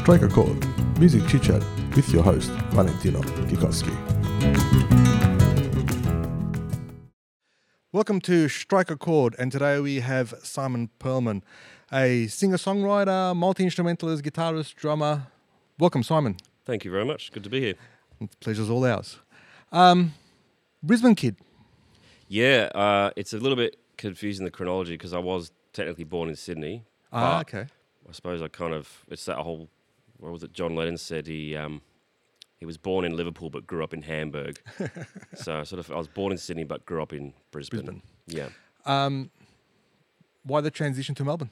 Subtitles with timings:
[0.00, 1.62] Strike a Chord, Music Chit Chat
[1.94, 3.94] with your host, Valentino Kikowski.
[7.92, 11.42] Welcome to Strike a Chord, and today we have Simon Pearlman,
[11.92, 15.26] a singer songwriter, multi instrumentalist, guitarist, drummer.
[15.78, 16.38] Welcome, Simon.
[16.64, 17.30] Thank you very much.
[17.30, 17.74] Good to be here.
[18.22, 19.18] The pleasure's all ours.
[19.70, 20.14] Um,
[20.82, 21.36] Brisbane kid.
[22.26, 26.36] Yeah, uh, it's a little bit confusing the chronology because I was technically born in
[26.36, 26.84] Sydney.
[27.12, 27.66] Ah, okay.
[28.08, 29.68] I suppose I kind of it's that whole
[30.20, 30.52] what was it?
[30.52, 31.82] John Lennon said he um,
[32.58, 34.60] he was born in Liverpool but grew up in Hamburg.
[35.34, 37.80] so sort of I was born in Sydney but grew up in Brisbane.
[37.80, 38.02] Brisbane.
[38.26, 38.48] Yeah.
[38.86, 39.30] Um,
[40.44, 41.50] why the transition to Melbourne?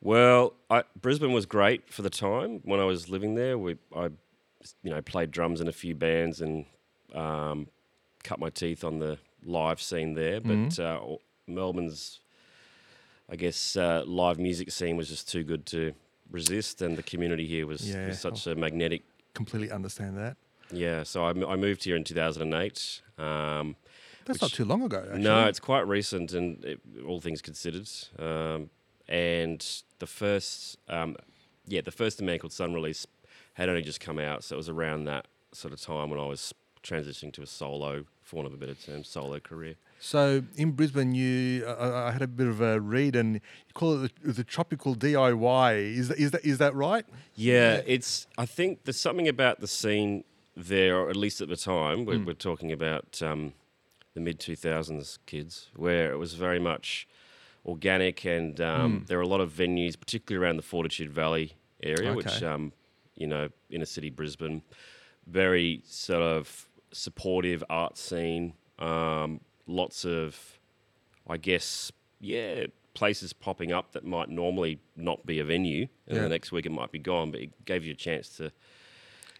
[0.00, 3.56] Well, I, Brisbane was great for the time when I was living there.
[3.56, 4.06] We, I,
[4.82, 6.64] you know, played drums in a few bands and
[7.14, 7.68] um,
[8.24, 10.40] cut my teeth on the live scene there.
[10.40, 11.00] But uh,
[11.46, 12.18] Melbourne's,
[13.30, 15.94] I guess, uh, live music scene was just too good to
[16.32, 18.08] resist, and the community here was, Yeah.
[18.08, 19.02] was such a magnetic.
[19.34, 20.36] Completely understand that.
[20.72, 23.02] Yeah, so I, I moved here in 2008.
[23.18, 23.76] Um,
[24.24, 25.20] That's not too long ago, actually.
[25.22, 27.88] no, it's quite recent, and it, all things considered.
[28.18, 28.70] Um,
[29.08, 29.64] and
[29.98, 31.16] the first, um,
[31.66, 33.06] yeah, the first A Man Called Son release
[33.54, 36.24] had only just come out, so it was around that sort of time when I
[36.26, 39.74] was transitioning to a solo, for want of a better term, solo career.
[40.00, 43.40] So in Brisbane, you uh, I had a bit of a read, and you
[43.74, 45.96] call it the, the tropical DIY.
[45.96, 47.04] Is that, is that is that right?
[47.34, 48.26] Yeah, it's.
[48.38, 50.24] I think there's something about the scene
[50.56, 53.52] there, or at least at the time, we're, we're talking about um,
[54.14, 57.06] the mid 2000s kids, where it was very much
[57.66, 62.14] organic, and um, there are a lot of venues, particularly around the Fortitude Valley area,
[62.14, 62.72] which um,
[63.14, 64.62] you know, inner city Brisbane,
[65.26, 68.54] very sort of supportive art scene.
[68.78, 70.58] Um, lots of,
[71.28, 76.22] I guess, yeah, places popping up that might normally not be a venue, and Yeah.
[76.24, 78.52] the next week it might be gone, but it gave you a chance to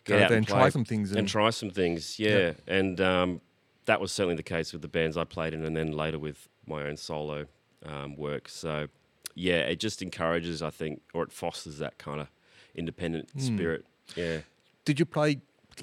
[0.05, 2.19] get out out there and, try some things and, and- try some things.
[2.19, 2.53] Yeah, Yeah.
[2.67, 3.41] and um,
[3.85, 6.49] that was certainly the case with the bands I played in, and then later with
[6.67, 7.47] my own solo
[7.85, 8.49] um, work.
[8.49, 8.89] So
[9.35, 12.29] yeah, it just encourages, I think, or it fosters that kind of
[12.75, 13.41] independent Hmm.
[13.41, 13.85] spirit.
[14.17, 14.41] Yeah.
[14.85, 15.41] Did you play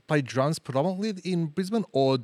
[0.08, 2.20] play drums predominantly in Brisbane, or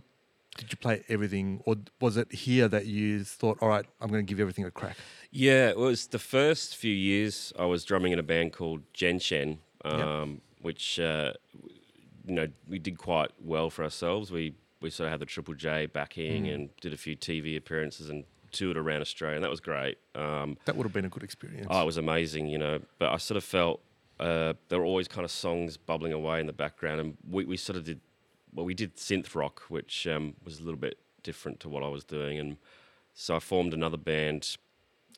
[0.58, 4.26] did you play everything, or was it here that you thought, all right, I'm going
[4.26, 4.96] to give everything a crack?
[5.32, 9.58] Yeah, it was the first few years I was drumming in a band called Genshen,
[9.84, 11.34] um, which uh,
[12.26, 14.32] you know we did quite well for ourselves.
[14.32, 18.10] We we sort of had the Triple J backing and did a few TV appearances
[18.10, 19.98] and toured around Australia, and that was great.
[20.16, 21.68] Um, That would have been a good experience.
[21.70, 22.80] oh, it was amazing, you know.
[23.00, 23.82] But I sort of felt
[24.20, 27.58] uh, there were always kind of songs bubbling away in the background, and we, we
[27.58, 28.00] sort of did
[28.54, 28.66] well.
[28.66, 32.04] We did synth rock, which um, was a little bit different to what I was
[32.04, 32.58] doing, and
[33.14, 34.58] so I formed another band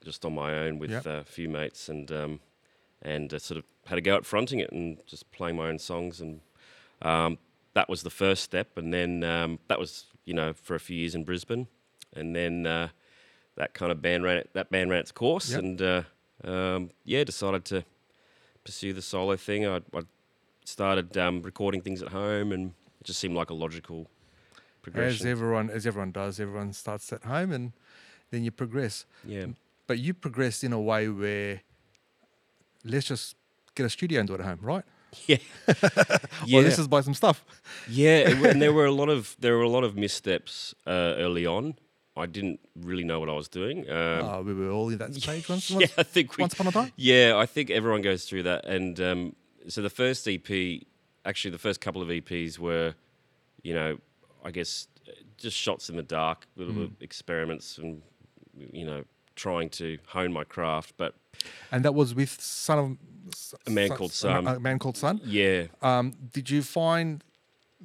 [0.04, 1.08] just on my own with Yep.
[1.08, 2.40] uh, a few mates, and um,
[3.02, 5.80] and uh, sort of had a go at fronting it and just playing my own
[5.80, 6.42] songs, and
[7.02, 7.38] um,
[7.74, 10.98] that was the first step, and then um, that was you know for a few
[10.98, 11.68] years in Brisbane,
[12.16, 12.90] and then uh,
[13.56, 15.60] that kind of band ran that band ran its course, Yep.
[15.60, 16.02] and uh,
[16.44, 17.84] um, yeah, decided to
[18.68, 19.66] pursue the solo thing.
[19.66, 20.02] I, I
[20.66, 24.08] started um, recording things at home, and it just seemed like a logical
[24.82, 25.26] progression.
[25.26, 27.72] as everyone as everyone does, everyone starts at home, and
[28.32, 29.06] then you progress.
[29.26, 29.46] yeah,
[29.88, 31.62] But you progressed in a way where
[32.84, 33.36] let's just
[33.76, 34.84] get a studio and do it at home, right?
[35.28, 35.38] yeah,
[36.54, 37.46] Or let's just buy some stuff.
[37.90, 41.46] Yeah, and there were a lot of there were a lot of missteps uh, early
[41.46, 41.76] on.
[42.18, 43.90] I didn't really know what I was doing.
[43.90, 43.96] Um,
[44.26, 46.68] Oh, we were all in that stage once, yeah, once, I think we, once upon
[46.68, 46.92] a time.
[46.96, 48.66] Yeah, I think everyone goes through that.
[48.66, 49.36] And um,
[49.68, 50.82] so the first EP,
[51.26, 52.96] actually, the first couple of EPs were,
[53.64, 53.98] you know,
[54.44, 54.88] I guess
[55.38, 58.02] just shots in the dark, little bit experiments, and
[58.72, 59.04] you know,
[59.36, 60.94] trying to hone my craft.
[60.98, 61.16] But
[61.72, 62.98] And that was with Son of
[63.68, 64.48] A Man Called son.
[64.48, 65.22] A man called Son.
[65.24, 67.24] yeah, Um, did you find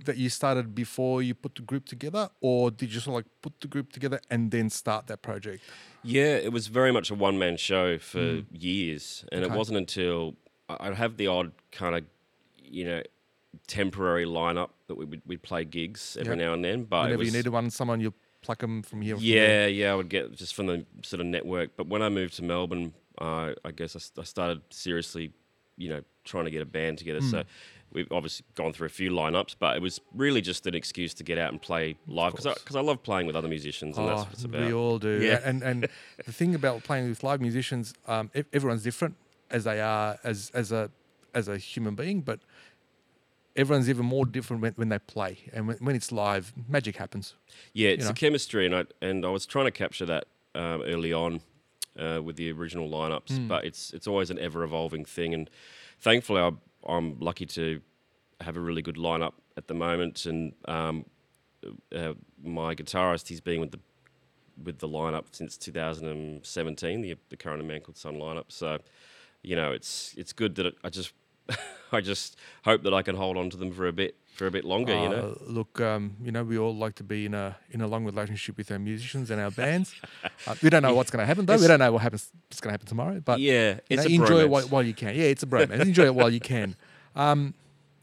[0.05, 3.27] that you started before you put the group together, or did you sort of like
[3.43, 5.63] put the group together and then start that project?
[6.03, 9.45] Yeah, it was very much a one man show for years, and Hmm.
[9.47, 9.55] Okay.
[9.55, 10.37] it wasn't until
[10.69, 12.05] I- I'd have the odd kind of,
[12.57, 13.03] you know,
[13.67, 16.39] temporary lineup that we would we'd play gigs every Yep.
[16.39, 16.85] now and then.
[16.85, 19.15] But Whenever was, you needed one, someone you pluck them from here.
[19.15, 19.67] or from there.
[19.67, 21.77] yeah, yeah, I would get just from the sort of network.
[21.77, 25.33] But when I moved to Melbourne, uh, I guess I started seriously,
[25.77, 27.21] you know, trying to get a band together.
[27.21, 27.29] Hmm.
[27.31, 27.45] So
[27.95, 31.25] we've obviously gone through a few lineups, but it was really just an excuse to
[31.25, 34.21] get out and play live because I, I love playing with other musicians, and that's
[34.21, 34.67] Oh, what it's about.
[34.67, 35.21] we all do.
[35.23, 35.41] Yeah.
[35.45, 35.89] And and
[36.25, 39.17] the thing about playing with live musicians, um, everyone's different
[39.51, 40.91] as they are as as a
[41.35, 42.41] as a human being, but
[43.57, 45.39] everyone's even more different when, when they play.
[45.53, 47.35] And when, when it's live, magic happens.
[47.73, 48.09] Yeah, it's know?
[48.09, 50.25] the chemistry, and I and I was trying to capture that
[50.55, 51.41] um, early on
[51.99, 53.49] uh, with the original lineups, Hmm.
[53.49, 55.51] but it's it's always an ever evolving thing, and
[56.01, 56.51] thankfully I
[56.87, 57.81] I'm lucky to
[58.41, 61.05] have a really good lineup at the moment, and um,
[61.95, 63.81] uh, my guitarist, he's been with the
[64.63, 68.47] with the lineup since 2017, the the current Man Called Son lineup.
[68.49, 68.79] So,
[69.43, 71.13] you know, it's it's good that I just
[71.93, 74.51] I just hope that I can hold on to them for a bit for a
[74.51, 74.95] bit longer.
[74.95, 77.81] you know, Uh, look, um, you know, we all like to be in a in
[77.83, 79.95] a long relationship with our musicians and our bands.
[80.47, 81.57] uh, we don't know what's going to happen though.
[81.59, 82.31] we don't know what happens.
[82.49, 83.21] What's going to happen tomorrow?
[83.21, 85.15] But yeah, you know, it's enjoy it while, while you can.
[85.15, 85.81] Yeah, it's a bromance.
[85.81, 86.77] enjoy it while you can.
[87.15, 87.53] Um,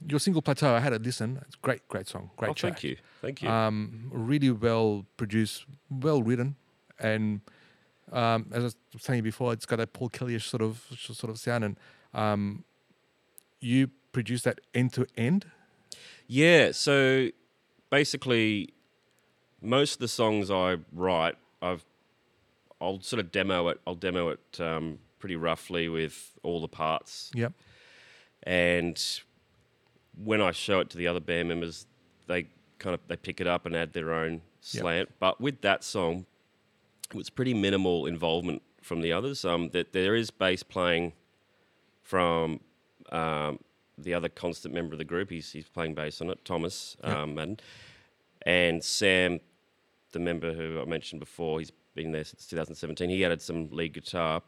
[0.08, 1.40] your single plateau, I had a listen.
[1.48, 2.30] It's a great, great song.
[2.38, 2.74] Great Oh, track.
[2.74, 3.50] thank you, thank you.
[3.50, 6.56] Um, really well produced, well written,
[7.00, 7.42] and
[8.12, 11.40] um, as I was saying before, it's got a Paul Kellyish sort of sort of
[11.40, 11.64] sound.
[11.64, 11.78] And
[12.14, 12.64] um,
[13.60, 15.46] you produce that end to end.
[16.28, 17.30] Yeah, so
[17.90, 18.74] basically,
[19.62, 21.86] most of the songs I write, I've
[22.82, 23.80] I'll sort of demo it.
[23.86, 27.52] I'll demo it um, pretty roughly with all the parts, Yep.
[28.44, 29.22] and
[30.24, 31.86] when I show it to the other band members,
[32.28, 32.48] they
[32.78, 34.42] kind of they pick it up and add their own Yep.
[34.62, 35.10] slant.
[35.20, 36.26] But with that song,
[37.10, 39.44] it was pretty minimal involvement from the others.
[39.44, 41.14] Um, that there is bass playing
[42.04, 42.60] from
[43.12, 43.60] um,
[43.98, 45.30] the other constant member of the group.
[45.30, 47.60] He's he's playing bass on it, Thomas um, Madden,
[48.44, 49.40] and Sam,
[50.12, 51.60] the member who I mentioned before.
[51.60, 53.10] He's been there since 2017.
[53.10, 54.42] He added some lead guitar,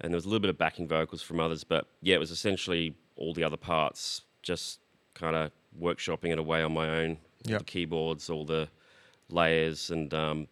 [0.00, 1.64] and there was a little bit of backing vocals from others.
[1.64, 4.80] But yeah, it was essentially all the other parts, just
[5.14, 7.18] kind of workshopping it away on my own.
[7.44, 7.58] Yep.
[7.60, 8.68] The keyboards, all the
[9.30, 10.48] layers, and um,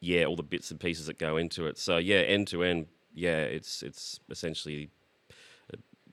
[0.00, 1.78] yeah, all the bits and pieces that go into it.
[1.78, 4.90] So yeah, end to end, yeah, it's it's essentially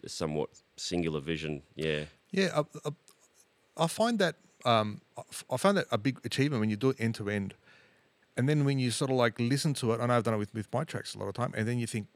[0.08, 1.64] somewhat singular vision.
[1.76, 2.92] Yeah, Yeah, I, I,
[3.84, 4.36] I find that
[4.66, 5.02] um,
[5.50, 7.54] I find that a big achievement when you do it end to end,
[8.36, 10.00] and then when you sort of like listen to it.
[10.02, 11.78] I know I've done it with, with my tracks a lot of time, and then
[11.78, 12.08] you think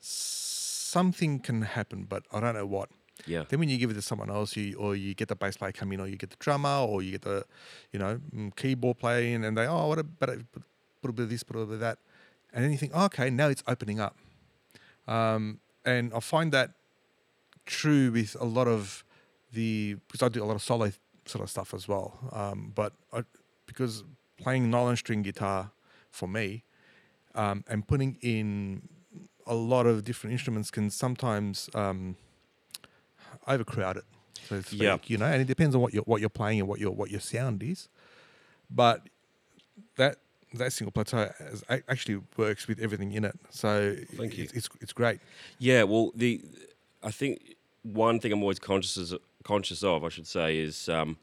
[0.00, 2.88] something can happen, but I don't know what.
[3.26, 5.56] yeah, Then when you give it to someone else, you or you get the bass
[5.56, 7.44] player come in, or you get the drummer, or you get the,
[7.92, 10.62] you know, mm, keyboard player in, and they oh what a but put,
[11.00, 11.98] put a bit of this, put a bit of that,
[12.52, 14.16] and then you think oh, okay now it's opening up,
[15.06, 16.72] um, and I find that
[17.66, 19.04] true with a lot of
[19.52, 20.90] the because I do a lot of solo
[21.26, 23.24] sort of stuff as well, um, but I,
[23.66, 24.04] because
[24.36, 25.70] playing nylon string guitar
[26.10, 26.64] for me,
[27.34, 28.88] um, and putting in
[29.46, 32.16] a lot of different instruments can sometimes um,
[33.46, 34.04] overcrowd it.
[34.48, 34.96] So to speak, Yeah.
[35.06, 37.10] you know, and it depends on what you're what you're playing and what your what
[37.10, 37.88] your sound is.
[38.70, 39.08] But
[39.96, 40.16] that
[40.54, 43.38] that single plateau has, actually works with everything in it.
[43.50, 44.44] So Thank you.
[44.44, 45.20] It's, it's it's great.
[45.58, 45.82] yeah.
[45.84, 46.42] Well, the
[47.04, 49.14] I think one thing I'm always conscious is,
[49.44, 51.18] conscious of, I should say, is um,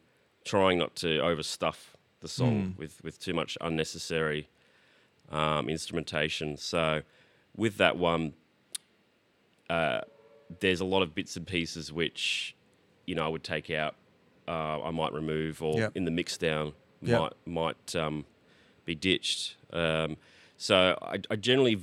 [0.46, 1.78] trying not to overstuff
[2.22, 2.78] the song Mm.
[2.78, 4.48] with with too much unnecessary
[5.32, 6.56] um, instrumentation.
[6.58, 7.02] So
[7.56, 8.34] with that one,
[9.70, 10.02] uh,
[10.60, 12.56] there's a lot of bits and pieces which
[13.06, 13.96] you know I would take out.
[14.48, 15.92] Uh, I might remove or Yep.
[15.96, 17.20] in the mix down Yep.
[17.20, 18.26] might might um,
[18.86, 19.56] be ditched.
[19.74, 20.18] Um,
[20.58, 21.80] so I, I generally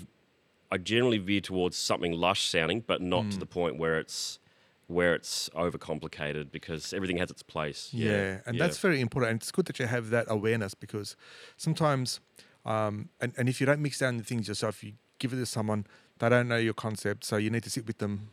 [0.71, 3.31] I generally veer towards something lush sounding, but not Mm.
[3.33, 4.39] to the point where it's
[4.87, 7.91] where it's overcomplicated because everything has its place.
[7.93, 9.33] Yeah, and that's very important.
[9.33, 11.15] And it's good that you have that awareness because
[11.59, 12.21] sometimes,
[12.65, 15.45] um, and, and if you don't mix down the things yourself, you give it to
[15.45, 15.87] someone,
[16.21, 18.31] they don't know your concept, so you need to sit with them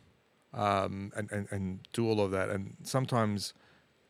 [0.54, 2.48] um, and, and, and do all of that.
[2.48, 3.52] And sometimes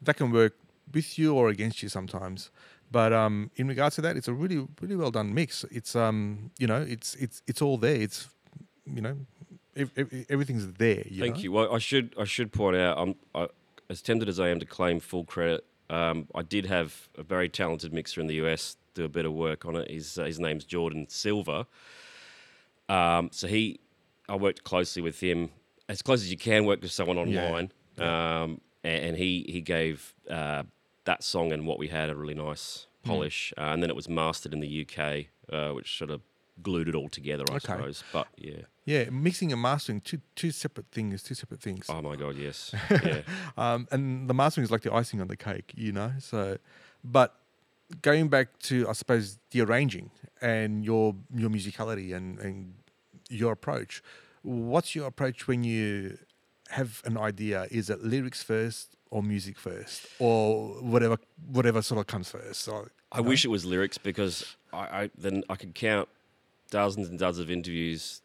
[0.00, 0.54] that can work
[0.92, 2.50] with you or against you sometimes.
[2.90, 5.64] But um, in regards to that, it's a really, really well done mix.
[5.70, 7.96] It's um, you know, it's it's it's all there.
[7.96, 8.28] It's
[8.86, 9.16] you know,
[9.76, 11.02] ev- ev- everything's there.
[11.08, 11.42] You Thank know?
[11.42, 11.52] you.
[11.52, 13.48] Well, I should I should point out, I'm I,
[13.90, 15.64] as tempted as I am to claim full credit.
[15.90, 19.32] Um, I did have a very talented mixer in the US do a bit of
[19.32, 19.90] work on it.
[19.90, 21.66] His uh, his name's Jordan Silver.
[22.88, 23.80] Um, so he,
[24.28, 25.50] I worked closely with him
[25.88, 27.44] as close as you can work with someone Yeah.
[27.46, 27.72] online.
[27.98, 30.62] Um, and, and he he gave uh,
[31.06, 33.10] that song and what we had a really nice Hmm.
[33.10, 36.20] polish, uh, and then it was mastered in the UK, uh, which sort of
[36.62, 37.72] glued it all together, I Okay.
[37.75, 38.04] suppose.
[38.12, 41.86] But yeah, Yeah, mixing and mastering two two separate things, two separate things.
[41.88, 43.22] oh my god, yes, yeah.
[43.56, 46.12] Um, and the mastering is like the icing on the cake, you know.
[46.18, 46.58] So,
[47.04, 47.34] but
[48.02, 50.10] going back to I suppose the arranging
[50.40, 52.75] and your your musicality and and
[53.30, 54.02] your approach.
[54.42, 56.18] What's your approach when you
[56.70, 57.66] have an idea?
[57.70, 61.16] Is it lyrics first or music first, or whatever
[61.50, 62.61] whatever sort of comes first?
[62.61, 66.11] So, I wish it was lyrics because I, I then I could count
[66.70, 68.20] dozens and dozens of interviews,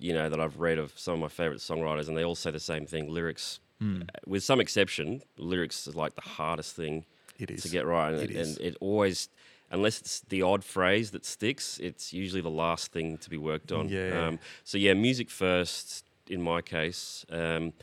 [0.00, 2.50] you know, that I've read of some of my favorite songwriters, and they all say
[2.50, 3.60] the same thing: lyrics.
[3.78, 4.02] Hmm.
[4.26, 7.04] With some exception, lyrics is like the hardest thing
[7.38, 9.28] it is to get right, and It it, and it always,
[9.70, 13.70] unless it's the odd phrase that sticks, it's usually the last thing to be worked
[13.70, 13.88] on.
[13.88, 14.26] Yeah.
[14.26, 17.24] Um, so yeah, music first in my case.
[17.30, 17.74] Um,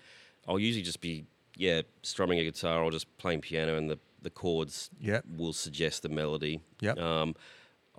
[0.46, 1.26] I'll usually just be
[1.58, 5.22] yeah strumming a guitar or just playing piano, and the the chords Yeah.
[5.38, 6.62] will suggest the melody.
[6.80, 6.98] Yep.
[6.98, 7.36] Um,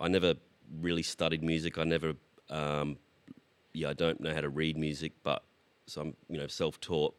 [0.00, 0.34] I never
[0.80, 1.76] really studied music.
[1.76, 2.14] I never,
[2.48, 2.96] um,
[3.74, 5.44] yeah, I don't know how to read music, but
[5.86, 7.14] so I'm, you know, self-taught.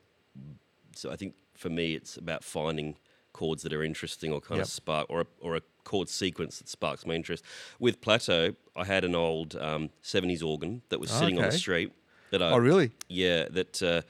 [0.96, 2.98] So I think for me, it's about finding
[3.32, 4.66] chords that are interesting or kind Yep.
[4.66, 7.44] of spark, or a, or a chord sequence that sparks my interest.
[7.80, 11.52] With Plateau, I had an old um, '70s organ that was Oh, sitting on the
[11.52, 11.92] street
[12.32, 12.92] that I, oh, really?
[13.08, 14.02] yeah, that uh,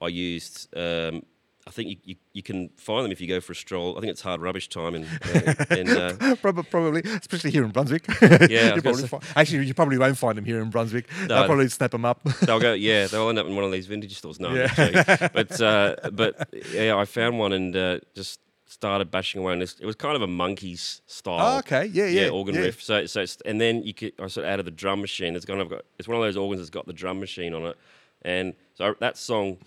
[0.00, 0.68] I used.
[0.76, 1.24] Um,
[1.66, 3.96] I think you, you, you can find them if you go for a stroll.
[3.96, 7.70] I think it's hard rubbish time and, uh, and uh, Probably, probably, especially here in
[7.70, 8.04] Brunswick.
[8.20, 11.08] Yeah, you was probably say- actually, you probably won't find them here in Brunswick.
[11.22, 12.22] No, They'll probably snap them up.
[12.42, 12.72] they'll go.
[12.84, 14.38] Yeah, they'll end up in one of these vintage stores.
[14.38, 15.28] No, Yeah.
[15.32, 19.76] but uh, but yeah, I found one and uh, just started bashing away on this.
[19.80, 21.54] It was kind of a Monkees style.
[21.54, 21.86] oh, okay.
[21.86, 22.28] Yeah, yeah.
[22.28, 22.62] organ yeah.
[22.62, 22.82] riff.
[22.82, 25.34] So, so it's, and then you could I sort of added the drum machine.
[25.34, 27.64] It's kind of got it's one of those organs that's got the drum machine on
[27.64, 27.76] it,
[28.22, 29.58] and so that song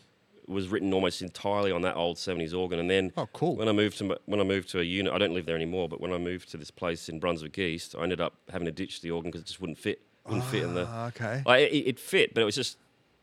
[0.47, 2.79] was written almost entirely on that old '70s organ.
[2.79, 3.55] And then Oh, cool.
[3.55, 5.89] when I moved to when I moved to a unit, I don't live there anymore.
[5.89, 8.71] But when I moved to this place in Brunswick East, I ended up having to
[8.71, 10.01] ditch the organ because it just wouldn't fit.
[10.25, 11.41] Wouldn't fit in the Ah, okay.
[11.45, 12.77] like it, it fit, but it was just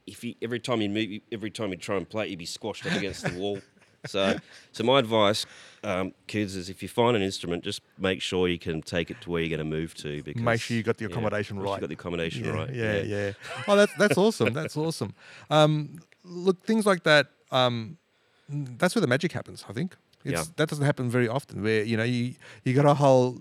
[0.06, 2.46] if you every time you move, every time you try and play, it, you'd be
[2.46, 3.60] squashed up against the wall.
[4.06, 4.38] So,
[4.72, 5.46] so my advice,
[5.82, 9.18] um, kids, is if you find an instrument, just make sure you can take it
[9.22, 10.22] to where you're going to move to.
[10.22, 11.76] Because Make sure you got the accommodation sure right.
[11.76, 12.70] You got the accommodation yeah, right.
[12.74, 13.32] Yeah, yeah.
[13.66, 14.52] Oh, that's that's awesome.
[14.52, 15.14] That's awesome.
[15.48, 17.28] Um, look, things like that.
[17.50, 17.98] Um,
[18.48, 19.64] that's where the magic happens.
[19.68, 19.96] I think.
[20.24, 20.44] It's, Yeah.
[20.56, 21.62] That doesn't happen very often.
[21.62, 23.38] Where you know you you got a whole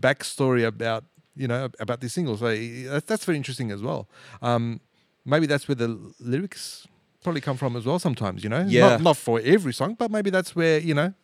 [0.00, 2.40] backstory about you know about these singles.
[2.40, 2.54] So
[2.90, 4.08] that's, that's very interesting as well.
[4.42, 4.80] Um,
[5.24, 6.86] maybe that's where the lyrics
[7.22, 7.98] probably come from as well.
[7.98, 8.64] Sometimes you know.
[8.66, 8.88] Yeah.
[8.90, 11.14] Not, not for every song, but maybe that's where you know.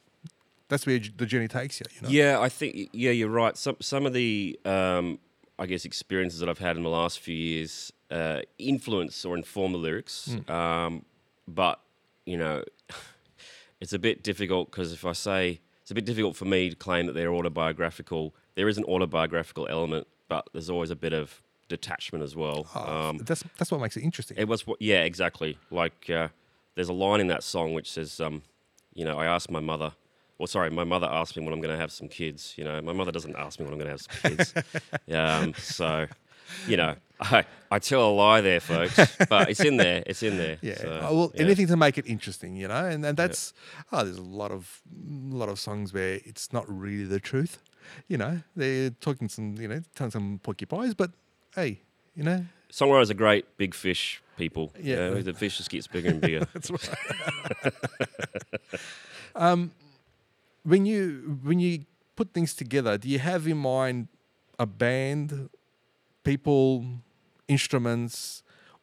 [0.68, 1.86] That's where the journey takes you.
[1.94, 2.08] You know.
[2.08, 3.56] Yeah, I think yeah, you're right.
[3.58, 5.18] Some some of the um,
[5.58, 9.72] I guess experiences that I've had in the last few years uh, influence or inform
[9.72, 11.04] the lyrics, um,
[11.48, 11.80] but
[12.26, 12.62] you know,
[13.80, 16.76] it's a bit difficult because if I say it's a bit difficult for me to
[16.76, 18.34] claim that they're autobiographical.
[18.54, 22.68] There is an autobiographical element, but there's always a bit of detachment as well.
[22.74, 24.36] Oh, Um, that's that's what makes it interesting.
[24.38, 25.58] it was what, yeah, exactly.
[25.70, 26.28] Like uh,
[26.76, 28.42] there's a line in that song which says, um,
[28.94, 29.92] you know, I asked my mother.
[30.38, 32.54] Well, sorry, my mother asked me when I'm going to have some kids.
[32.56, 34.54] You know, my mother doesn't ask me when I'm going to have some kids.
[35.12, 36.06] um, so,
[36.66, 38.98] you know, I I tell a lie there, folks.
[39.28, 40.02] But it's in there.
[40.06, 40.58] It's in there.
[40.60, 40.76] Yeah.
[40.78, 41.42] So, Oh, well, yeah.
[41.42, 43.52] anything to make it interesting, you know, and and that's
[43.92, 44.80] oh, there's a lot of
[45.32, 47.58] a lot of songs where it's not really the truth,
[48.08, 48.40] you know.
[48.56, 51.10] They're talking some, you know, telling some porcupines, but
[51.54, 51.80] hey,
[52.16, 54.72] you know, Songwriters are great, big fish people.
[54.80, 55.08] Yeah.
[55.08, 56.40] You know, the fish just gets bigger and bigger.
[56.54, 57.74] that's right.
[59.34, 59.70] um,
[60.64, 61.84] when you when you
[62.16, 64.08] put things together, do you have in mind
[64.58, 65.48] a band,
[66.24, 66.84] people,
[67.48, 68.42] instruments,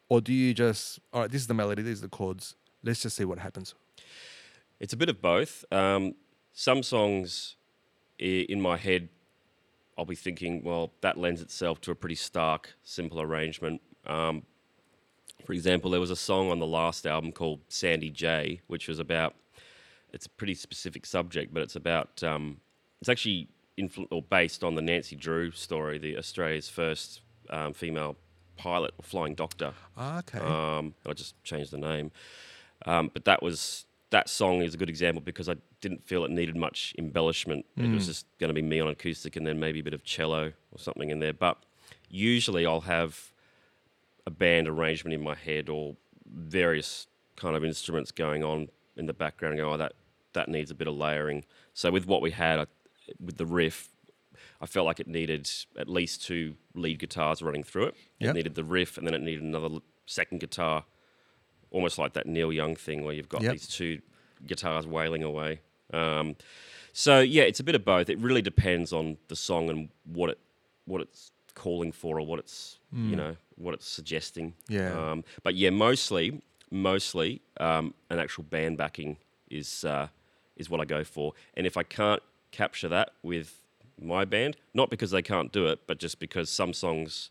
[0.10, 1.32] or do you just all right?
[1.32, 2.56] This is the melody, these are the chords.
[2.84, 3.76] Let's just see what happens.
[4.80, 5.66] It's a bit of both.
[5.72, 6.16] Um,
[6.54, 7.56] some songs
[8.18, 9.10] in my head,
[9.98, 13.82] I'll be thinking, well, that lends itself to a pretty stark, simple arrangement.
[14.06, 14.44] Um,
[15.46, 19.00] for example, there was a song on the last album called Sandy J, which was
[19.00, 19.36] about,
[20.14, 22.60] it's a pretty specific subject, but it's about, um,
[23.00, 28.18] it's actually influ- or based on the Nancy Drew story, the Australia's first um, female
[28.60, 29.74] pilot or flying doctor.
[29.98, 30.40] Ah, okay.
[30.40, 32.12] Um, I just changed the name.
[32.86, 36.32] Um, but that was that song is a good example because I didn't feel it
[36.32, 37.66] needed much embellishment.
[37.78, 40.04] It was just going to be me on acoustic and then maybe a bit of
[40.04, 41.34] cello or something in there.
[41.34, 41.58] But
[42.10, 43.32] usually I'll have
[44.26, 49.14] a band arrangement in my head or various kind of instruments going on in the
[49.14, 49.94] background and go, oh, that,
[50.34, 51.46] that needs a bit of layering.
[51.74, 52.66] So with what we had, I,
[53.24, 53.90] with the riff,
[54.62, 57.96] I felt like it needed at least two lead guitars running through it.
[58.20, 58.30] Yep.
[58.30, 60.84] It needed the riff, and then it needed another second guitar,
[61.72, 63.52] almost like that Neil Young thing where you've got Yep.
[63.54, 64.02] these two
[64.46, 65.62] guitars wailing away.
[65.94, 66.36] Um,
[66.94, 68.10] so yeah, it's a bit of both.
[68.10, 70.40] It really depends on the song and what it
[70.86, 74.56] what it's calling for or what it's you know what it's suggesting.
[74.68, 75.12] Yeah.
[75.12, 79.18] Um, but yeah, mostly mostly um, an actual band backing
[79.50, 80.08] is uh,
[80.58, 81.34] is what I go for.
[81.56, 83.62] And if I can't capture that with
[84.02, 87.30] my band, not because they can't do it, but just because some songs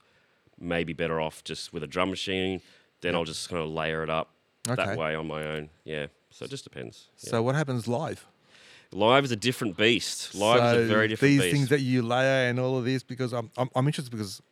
[0.60, 2.60] may be better off just with a drum machine,
[3.00, 4.30] then I'll just kind of layer it up
[4.68, 4.84] Okay.
[4.84, 5.70] that way on my own.
[5.84, 6.06] Yeah.
[6.30, 7.08] So it just depends.
[7.22, 7.30] Yeah.
[7.30, 8.26] So what happens live?
[8.92, 10.34] Live is a different beast.
[10.34, 11.20] Live is a very different beast.
[11.20, 11.54] These beast.
[11.54, 14.42] things that you layer and all of this, because I'm, I'm I'm interested because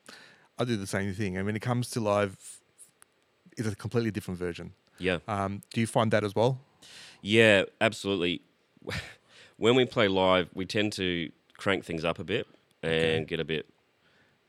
[0.59, 1.37] I do the same thing.
[1.37, 2.37] And when it comes to live,
[3.57, 4.73] it's a completely different version.
[4.99, 5.19] yeah.
[5.27, 6.59] Um, do you find that as well?
[7.23, 8.43] Yeah, absolutely.
[9.57, 12.47] when we play live, we tend to crank things up a bit
[12.83, 13.67] and get a bit,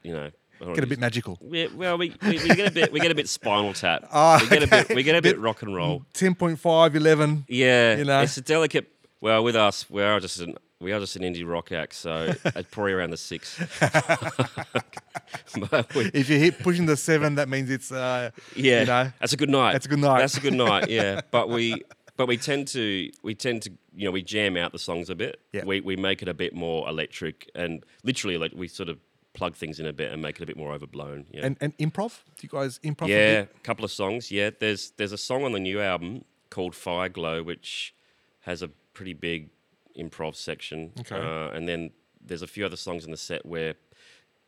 [0.04, 0.30] you know,
[0.74, 1.38] Get a bit magical.
[1.52, 4.06] Yeah, well, we, we, we get a bit we get a bit spinal tap.
[4.12, 6.04] Ah, we get a bit we get a bit Bit- rock and roll.
[6.16, 7.46] 10.5, 11.
[7.48, 8.22] Yeah, You know?
[8.22, 8.88] it's a delicate.
[9.22, 12.34] Well, with us, we are just an we are just an indie rock act, so
[12.46, 13.60] it's probably around the six.
[15.96, 19.34] we, If you hit pushing the seven, that means it's uh, yeah, you know, that's
[19.34, 19.74] a good night.
[19.74, 20.20] that's a good night.
[20.20, 20.90] That's a good night.
[20.90, 21.84] Yeah, but we
[22.18, 25.16] but we tend to we tend to you know we jam out the songs a
[25.16, 25.40] bit.
[25.54, 25.64] Yeah.
[25.66, 29.00] We we make it a bit more electric and literally like we sort of
[29.34, 31.28] plug things in a bit and make it a bit more overblown.
[31.32, 31.46] Yeah.
[31.46, 32.24] and and improv.
[32.38, 33.08] Do you guys improv?
[33.08, 34.32] a Yeah, a couple of songs.
[34.32, 37.94] Yeah, there's there's a song on the new album called Fire Glow, which
[38.42, 39.50] has a pretty big
[39.98, 40.92] improv section.
[41.00, 41.16] Okay.
[41.16, 43.76] Uh, and then there's a few other songs in the set where,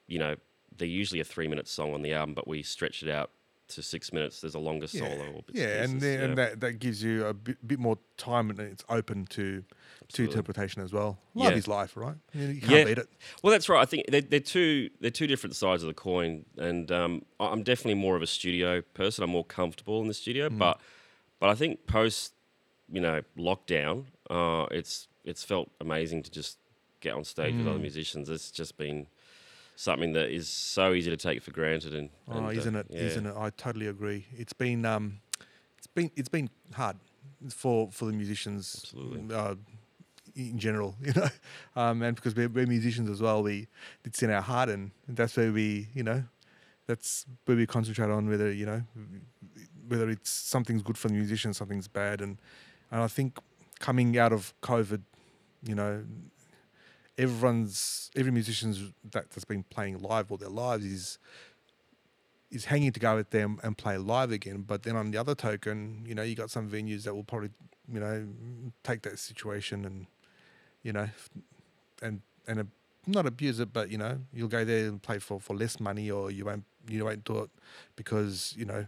[0.07, 0.35] you know,
[0.77, 3.31] they're usually a three minute song on the album, but we stretch it out
[3.69, 4.41] to six minutes.
[4.41, 5.43] There's a longer Yeah, solo.
[5.53, 6.25] Yeah, and then, yeah.
[6.25, 9.63] and that, that gives you a bit, bit more time and it's open to
[10.13, 11.19] to interpretation as well.
[11.35, 11.57] Life Yeah.
[11.57, 12.15] is life, right?
[12.33, 12.83] You, can't Yeah.
[12.85, 13.09] beat it.
[13.43, 13.79] Well, that's right.
[13.81, 17.61] I think they're, they're two they're two different sides of the coin, and um, I'm
[17.63, 19.23] definitely more of a studio person.
[19.23, 20.57] I'm more comfortable in the studio, Mm.
[20.57, 20.81] but
[21.39, 22.33] but I think post
[22.91, 26.57] you know lockdown, uh, it's it's felt amazing to just
[27.01, 27.69] get on stage with Mm.
[27.69, 28.29] other musicians.
[28.29, 29.07] It's just been
[29.79, 32.87] something that is so easy to take for granted, and, Oh, and, uh, isn't it?
[32.89, 33.19] yeah.
[33.21, 33.39] not it?
[33.39, 34.25] I totally agree.
[34.37, 35.21] It's been um,
[35.77, 36.97] it's been it's been hard
[37.49, 38.81] for for the musicians.
[38.83, 39.35] Absolutely.
[39.35, 39.55] Uh,
[40.35, 41.27] in general, you know,
[41.75, 43.67] um, and because we're, we're musicians as well, we
[44.03, 46.23] it's in our heart, and that's where we, you know,
[46.85, 48.83] that's where we concentrate on whether you know
[49.87, 52.37] whether it's something's good for the musician, something's bad, and
[52.91, 53.39] and I think
[53.79, 55.01] coming out of COVID,
[55.63, 56.03] you know,
[57.19, 58.79] everyone's every musician's
[59.11, 61.19] that, that's been playing live all their lives is
[62.49, 64.63] is hanging to go with them and play live again.
[64.67, 67.51] But then on the other token, you know, you got some venues that will probably,
[67.93, 68.27] you know,
[68.83, 70.07] take that situation and,
[70.81, 71.09] you know,
[72.01, 72.63] and and uh,
[73.05, 76.09] not abuse it, but you know, you'll go there and play for, for less money,
[76.09, 77.49] or you won't you won't do it
[77.95, 78.85] because you know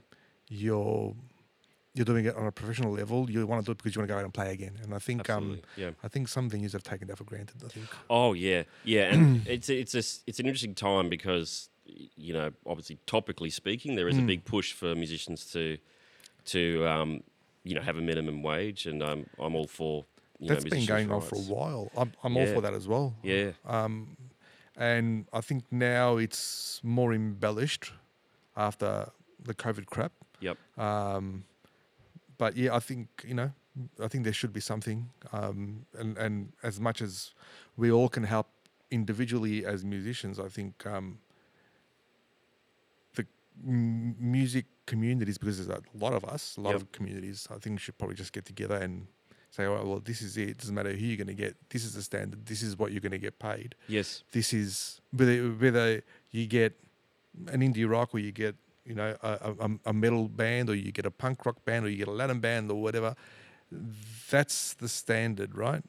[0.49, 1.13] you're
[1.93, 3.29] you're doing it on a professional level.
[3.29, 4.77] You want to do it because you want to go out and play again.
[4.81, 5.91] And I think um, yeah.
[6.03, 7.61] I think some venues have taken that for granted.
[7.65, 7.87] I think.
[8.09, 11.69] Oh yeah, yeah, and it's it's a, it's an interesting time because
[12.15, 14.27] you know obviously topically speaking, there is a Mm.
[14.27, 15.77] big push for musicians to
[16.45, 17.23] to um,
[17.63, 20.05] you know have a minimum wage, and I'm I'm all for
[20.39, 21.91] you That's know, been going on for a while.
[21.95, 23.13] I'm, I'm all for that as well.
[23.21, 24.15] Yeah, Um,
[24.77, 27.91] and I think now it's more embellished
[28.57, 29.09] after
[29.43, 30.13] the COVID crap.
[30.39, 30.57] Yep.
[30.79, 31.43] Um,
[32.41, 33.51] but yeah, I think you know,
[34.05, 34.99] I think there should be something.
[35.37, 36.33] Um, and and
[36.69, 37.13] as much as
[37.81, 38.47] we all can help
[38.89, 41.07] individually as musicians, I think um,
[43.15, 43.25] the
[43.67, 46.81] m- music communities, because there's a lot of us, a lot Yep.
[46.81, 49.07] of communities, I think should probably just get together and
[49.51, 50.49] say, oh, well, this is it.
[50.49, 51.53] It doesn't matter who you're going to get.
[51.69, 52.45] This is the standard.
[52.45, 56.01] This is what you're going to get paid yes, this is whether whether
[56.31, 56.71] you get
[57.55, 60.91] an indie rock or you get you know a, a, a metal band or you
[60.91, 63.15] get a punk rock band or you get a Latin band or whatever.
[64.29, 65.83] That's the standard, right?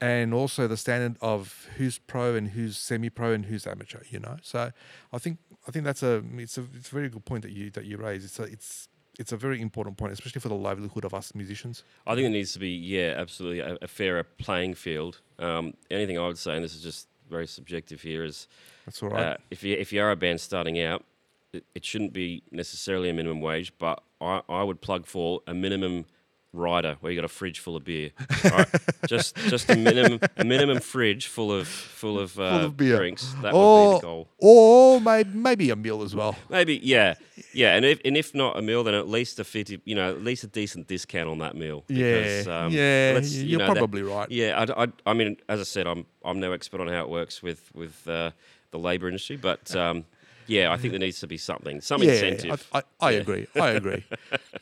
[0.00, 4.00] And also the standard of who's pro and who's semi-pro and who's amateur.
[4.08, 4.72] You know, so
[5.12, 7.70] I think I think that's a it's a it's a very good point that you
[7.70, 8.24] that you raise.
[8.24, 11.84] It's a it's it's a very important point, especially for the livelihood of us musicians.
[12.06, 15.20] I think there needs to be yeah, absolutely a, a fairer playing field.
[15.38, 18.48] Um, anything I would say, and this is just very subjective here, is
[18.86, 19.26] That's all right.
[19.26, 21.04] Uh, if you if you are a band starting out,
[21.52, 26.06] it, shouldn't be necessarily a minimum wage, but I, I would plug for a minimum
[26.54, 28.10] rider where you got a fridge full of beer.
[28.44, 28.68] right?
[29.06, 32.96] just just a minimum a minimum fridge full of full of, uh, of beer.
[32.98, 33.32] drinks.
[33.42, 34.28] That would be or the goal.
[34.38, 36.36] or maybe maybe a meal as well.
[36.50, 37.14] Maybe yeah
[37.54, 40.10] yeah, and if and if not a meal, then at least a fifty you know
[40.10, 41.84] at least a decent discount on that meal.
[41.88, 44.30] Yeah, um, yeah, you you're know, that- probably right.
[44.30, 47.08] Yeah, I, I, I mean, as I said, I'm I'm no expert on how it
[47.08, 48.30] works with with uh,
[48.72, 50.04] the labour industry, but um,
[50.52, 52.66] yeah, I think there needs to be something, some incentive.
[52.72, 53.18] I, I, I Yeah.
[53.20, 53.46] agree.
[53.56, 54.04] I agree.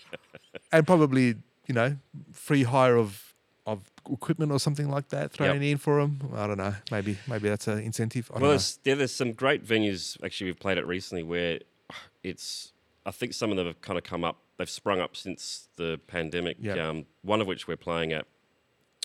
[0.73, 1.27] and probably,
[1.67, 1.97] you know,
[2.33, 3.27] free hire of
[3.67, 3.79] of
[4.11, 6.13] equipment or something like that thrown in for them.
[6.35, 6.75] I don't know.
[6.91, 8.31] Maybe maybe that's an incentive.
[8.31, 10.17] I don't well, there's, yeah, there's some great venues.
[10.25, 11.59] Actually, we've played it recently where
[12.23, 12.73] it's.
[13.07, 14.37] I think some of them have kind of come up.
[14.59, 16.57] They've sprung up since the pandemic.
[16.61, 16.79] Yep.
[16.79, 18.27] Um, one of which we're playing at.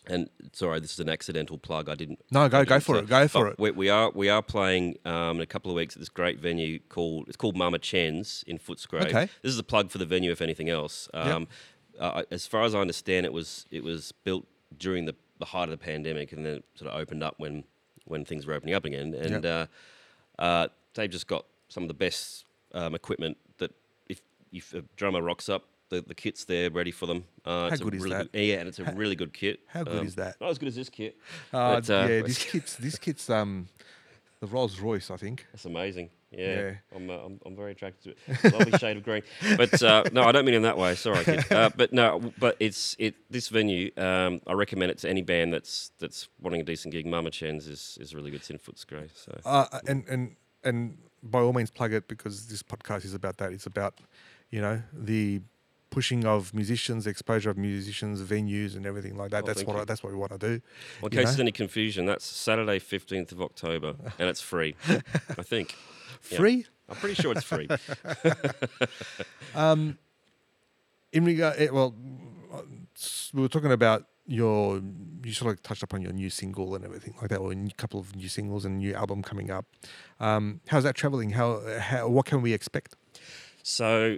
[0.07, 1.89] And sorry, this is an accidental plug.
[1.89, 2.19] I didn't.
[2.31, 3.07] No, go go for say- it.
[3.07, 3.59] Go for it.
[3.59, 6.39] We, we are we are playing um, in a couple of weeks at this great
[6.39, 9.05] venue called it's called Mama Chen's in Footscray.
[9.07, 9.29] Okay.
[9.41, 11.09] This is a plug for the venue, if anything else.
[11.13, 11.47] Um,
[11.99, 14.45] uh, as far as I understand, it was it was built
[14.77, 17.63] during the, the height of the pandemic, and then sort of opened up when
[18.05, 19.13] when things were opening up again.
[19.13, 19.65] And uh,
[20.37, 23.71] uh, they've just got some of the best um, equipment that
[24.07, 25.65] if if a drummer rocks up.
[25.89, 27.25] The, the kit's there ready for them.
[27.45, 28.31] Uh, How it's a good is really that?
[28.31, 29.59] Good, yeah, and it's a really good kit.
[29.67, 30.39] How good Um, is that?
[30.41, 31.15] Not as good as this kit.
[31.53, 33.67] Uh, but, uh, yeah, this kit's this kit's um
[34.39, 35.45] the Rolls Royce, I think.
[35.51, 36.09] That's amazing.
[36.31, 36.71] Yeah, Yeah.
[36.95, 38.53] I'm, uh, I'm I'm very attracted to it.
[38.53, 39.21] Lovely shade of green.
[39.57, 40.95] But uh, no, I don't mean in that way.
[40.95, 41.45] Sorry, kid.
[41.51, 43.15] Uh, but no, but it's it.
[43.29, 47.05] This venue, um, I recommend it to any band that's that's wanting a decent gig.
[47.05, 48.43] Mama Chen's is is really good.
[48.43, 49.15] Tin Foot's great.
[49.15, 53.37] So Uh, and and and by all means, plug it because this podcast is about
[53.37, 53.53] that.
[53.53, 53.99] It's about
[54.49, 55.41] you know the
[55.95, 59.43] pushing of musicians, exposure of musicians, venues, and everything like that.
[59.43, 60.61] Oh, that's what I, that's what we want to do.
[61.01, 61.23] Well, in case know?
[61.23, 64.75] there's any confusion, that's Saturday, 15th of October, and it's free.
[64.89, 65.73] I think.
[66.29, 66.37] Yeah.
[66.37, 66.65] Free.
[66.89, 67.69] I'm pretty sure it's free.
[69.55, 69.97] Um,
[71.13, 71.95] in regard, eh, well,
[73.33, 74.81] we were talking about your.
[75.23, 78.01] You sort of touched upon your new single and everything like that, or a couple
[78.01, 79.65] of new singles and new album coming up.
[80.19, 81.29] Um, how's that traveling?
[81.29, 82.95] How, how what can we expect?
[83.63, 84.17] So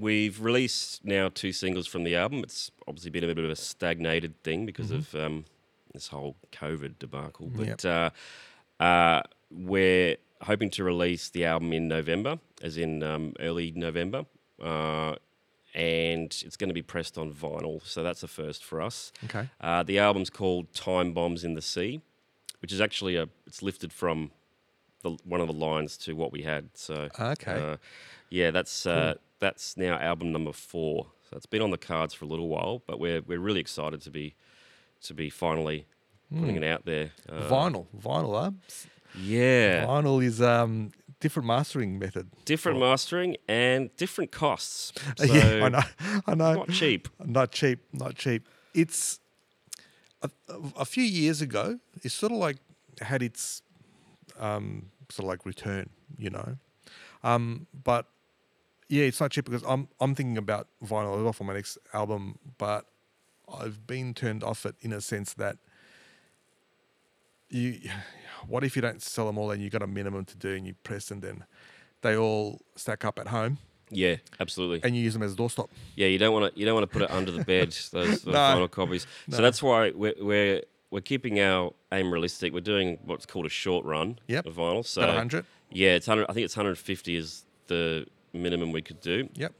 [0.00, 2.40] we've released now two singles from the album.
[2.40, 5.44] It's obviously been a bit of a stagnated thing because of um,
[5.92, 7.50] this whole COVID debacle.
[7.54, 8.10] But uh,
[8.80, 14.26] uh, we're hoping to release the album in November, as in um, early November.
[14.62, 15.14] Uh,
[15.74, 19.12] and it's going to be pressed on vinyl, so that's a first for us.
[19.24, 19.48] Okay.
[19.60, 22.00] Uh, the album's called "Time Bombs in the Sea,"
[22.60, 24.30] which is actually a it's lifted from
[25.02, 26.70] the, one of the lines to what we had.
[26.74, 27.72] So Okay.
[27.72, 27.76] uh,
[28.30, 31.06] yeah, that's uh, that's now album number four.
[31.30, 34.00] So it's been on the cards for a little while, but we're we're really excited
[34.02, 34.34] to be
[35.02, 35.86] to be finally
[36.34, 37.12] putting it out there.
[37.28, 38.50] Uh, vinyl, vinyl, huh?
[39.20, 42.28] yeah, Vinyl is um different mastering method.
[42.44, 44.92] different mastering and different costs.
[45.16, 45.82] So yeah, I know,
[46.26, 46.54] I know.
[46.54, 47.08] not cheap.
[47.24, 48.48] Not cheap, not cheap.
[48.74, 49.20] It's
[50.22, 50.30] a,
[50.76, 51.78] a few years ago.
[52.02, 52.56] It sort of like
[53.00, 53.62] had its
[54.38, 56.56] um, sort of like return, you know.
[57.22, 58.06] Um, but
[58.94, 61.78] yeah, it's not cheap because I'm I'm thinking about vinyl as well for my next
[61.92, 62.82] album, but
[63.60, 65.56] I've been turned off it in a sense that
[67.50, 67.78] you,
[68.48, 70.66] what if you don't sell them all and you got a minimum to do and
[70.66, 71.44] you press and then
[72.02, 73.58] they all stack up at home
[73.90, 74.80] Yeah, absolutely.
[74.82, 75.68] and you use them as a doorstop.
[75.94, 78.20] Yeah, you don't want to you don't want to put it under the bed those,
[78.22, 78.32] those No.
[78.34, 79.06] final copies.
[79.28, 79.36] No.
[79.36, 82.52] So that's why we're, we're we're keeping our aim realistic.
[82.52, 84.46] We're doing what's called a short run Yep.
[84.46, 84.84] of vinyl.
[84.86, 85.44] So About 100.
[85.70, 86.26] yeah, it's hundred.
[86.28, 89.28] I think it's 150 is the minimum we could do.
[89.34, 89.52] Yep.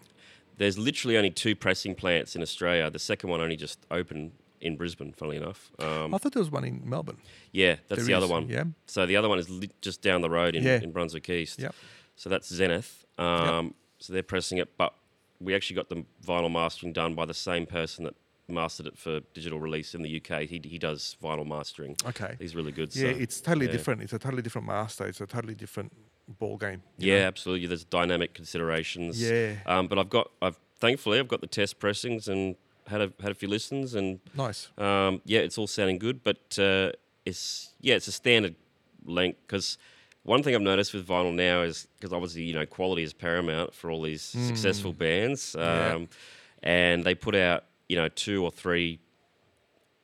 [0.56, 2.90] There's literally only two pressing plants in Australia.
[2.90, 5.12] The second one only just opened in Brisbane.
[5.12, 7.18] Funnily enough, um, I thought there was one in Melbourne.
[7.52, 8.48] yeah, that's There the other one.
[8.48, 8.64] Yeah.
[8.86, 10.80] So the other one is li- just down the road in, Yeah.
[10.82, 11.58] in Brunswick East.
[11.60, 11.74] Yep.
[12.16, 13.04] So that's Zenith.
[13.18, 14.94] Um, So they're pressing it, but
[15.40, 18.14] we actually got the vinyl mastering done by the same person that
[18.48, 20.42] mastered it for digital release in the UK.
[20.42, 21.96] He, he does vinyl mastering.
[22.06, 22.36] Okay.
[22.38, 22.94] He's really good.
[22.94, 23.72] Yeah, so, it's totally yeah.
[23.72, 24.02] different.
[24.02, 25.06] It's a totally different master.
[25.06, 25.92] It's a totally different
[26.28, 26.82] ball game.
[26.98, 27.26] Yeah, know?
[27.26, 27.66] absolutely.
[27.66, 29.20] There's dynamic considerations.
[29.20, 29.54] Yeah.
[29.66, 33.30] Um, but I've got, I've thankfully, I've got the test pressings and had a had
[33.30, 34.68] a few listens, and Nice.
[34.78, 36.22] um, yeah, it's all sounding good.
[36.22, 36.92] But uh,
[37.24, 38.56] it's yeah, it's a standard
[39.06, 39.78] length because
[40.22, 43.74] one thing I've noticed with vinyl now is because obviously you know quality is paramount
[43.74, 45.98] for all these successful bands, um, Yeah.
[46.62, 48.98] and they put out you know two or three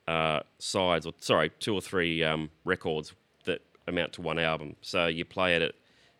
[0.07, 3.13] uh, sides or sorry two or three um, records
[3.45, 4.75] that amount to one album.
[4.81, 5.73] So you play it at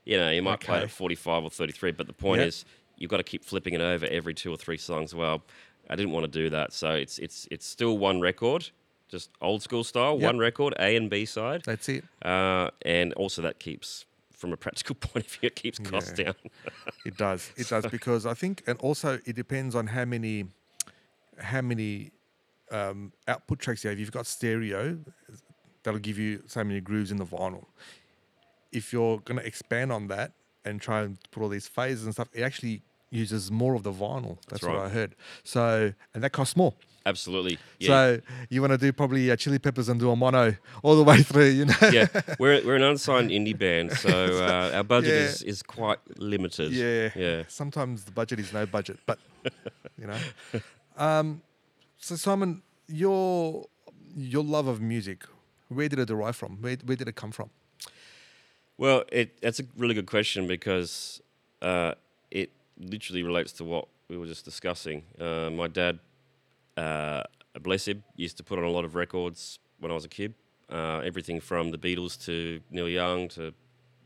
[0.06, 2.40] you know you might play it at forty five or thirty three, but the point
[2.40, 2.48] Yep.
[2.48, 2.66] is
[2.98, 5.14] you've got to keep flipping it over every two or three songs.
[5.16, 5.44] Well,
[5.90, 8.70] I didn't want to do that, so it's it's it's still one record,
[9.10, 10.24] just old school style, Yep.
[10.24, 12.04] one record, A and B side, That's it.
[12.24, 14.06] uh, and also that keeps.
[14.32, 16.24] From a practical point of view, it keeps costs Yeah.
[16.26, 16.36] down.
[17.06, 17.52] It does.
[17.56, 20.46] It does because I think, and also it depends on how many,
[21.42, 22.12] how many
[22.72, 23.98] um, output tracks you have.
[23.98, 24.98] If you've got stereo,
[25.84, 27.66] that'll give you so many grooves in the vinyl.
[28.72, 30.32] If you're going to expand on that
[30.64, 33.92] and try and put all these phases and stuff, it actually uses more of the
[33.92, 34.38] vinyl.
[34.48, 34.86] That's, what right.
[34.86, 35.16] I heard.
[35.44, 36.74] So, and that costs more.
[37.06, 37.58] Absolutely.
[37.80, 37.88] Yeah.
[37.88, 41.04] So you want to do probably uh, Chili Peppers and do a mono all the
[41.04, 41.74] way through, you know?
[41.92, 42.06] yeah,
[42.40, 44.10] we're we're an unsigned indie band, so
[44.46, 45.26] uh, our budget Yeah.
[45.26, 46.72] is, is quite limited.
[46.72, 47.10] Yeah.
[47.16, 47.44] yeah.
[47.48, 49.18] Sometimes the budget is no budget, but
[50.00, 50.18] you know.
[50.98, 51.42] Um,
[51.98, 53.66] so Simon, your
[54.16, 55.24] your love of music,
[55.70, 56.58] where did it derive from?
[56.62, 57.50] Where where did it come from?
[58.78, 61.22] Well, it that's a really good question because
[61.62, 61.94] uh,
[62.30, 65.04] it literally relates to what we were just discussing.
[65.20, 66.00] Uh, my dad,
[66.78, 67.24] uh,
[67.62, 70.34] bless him, used to put on a lot of records when I was a kid.
[70.70, 73.54] Uh, everything from the Beatles to Neil Young to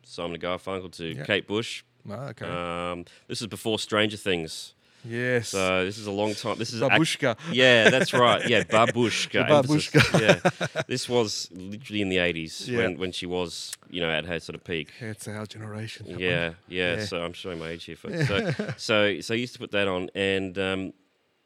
[0.04, 1.24] Simon Garfunkel to.
[1.24, 1.84] Kate Bush.
[2.10, 2.45] Ah, okay.
[2.45, 4.75] Um, this is before Stranger Things,
[5.08, 5.50] yes.
[5.50, 6.58] so this is a long time.
[6.58, 7.38] This is act- Babooshka.
[7.52, 8.48] Yeah, that's right.
[8.48, 9.50] Yeah, babooshka.
[9.50, 10.22] Emphasis.
[10.22, 12.78] Yeah, this was literally in the eighties Yeah.
[12.80, 14.91] when, when she was, you know, at her sort of peak.
[15.02, 16.06] Yeah, It's our generation.
[16.08, 17.06] Yeah, yeah, Yeah.
[17.06, 17.96] So I'm showing my age here.
[17.96, 18.28] Folks.
[18.28, 20.94] So, so, so I used to put that on, and um,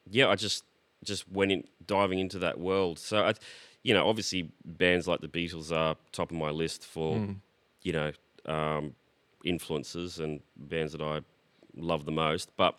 [0.09, 0.63] yeah, I just
[1.03, 2.99] just went in diving into that world.
[2.99, 3.33] So I,
[3.83, 7.35] you know, obviously bands like the Beatles are top of my list for, Mm.
[7.83, 8.11] you know,
[8.45, 8.95] um,
[9.45, 11.21] influences and bands that I
[11.77, 12.51] love the most.
[12.57, 12.75] But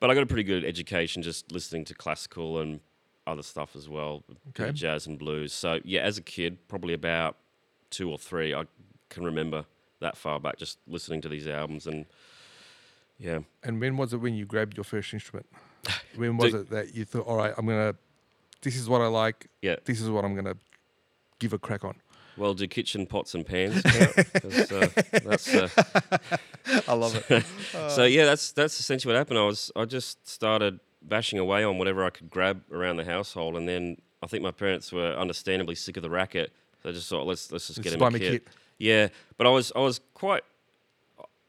[0.00, 2.80] but I got a pretty good education just listening to classical and
[3.26, 4.72] other stuff as well, a bit of Okay.
[4.72, 5.52] jazz and blues.
[5.52, 7.36] So yeah, as a kid, probably about
[7.90, 8.64] two or three, I
[9.08, 9.64] can remember
[10.00, 12.04] that far back, just listening to these albums and
[13.18, 13.38] yeah.
[13.62, 15.46] And when was it when you grabbed your first instrument?
[16.16, 17.94] When was Do- it that you thought, all right, I'm gonna,
[18.62, 19.46] this is what I like.
[19.62, 19.76] Yeah.
[19.84, 20.56] This is what I'm gonna
[21.38, 21.94] give a crack on.
[22.36, 24.88] Well, do kitchen pots and pans uh,
[25.24, 25.68] that's uh,
[26.88, 27.44] I love it.
[27.90, 29.38] so yeah, that's that's essentially what happened.
[29.38, 33.56] I was I just started bashing away on whatever I could grab around the household,
[33.56, 36.52] and then I think my parents were understandably sick of the racket.
[36.82, 38.44] They just thought let's let's just Let's get him a kit.
[38.44, 38.48] kit.
[38.78, 40.42] Yeah, but I was I was quite,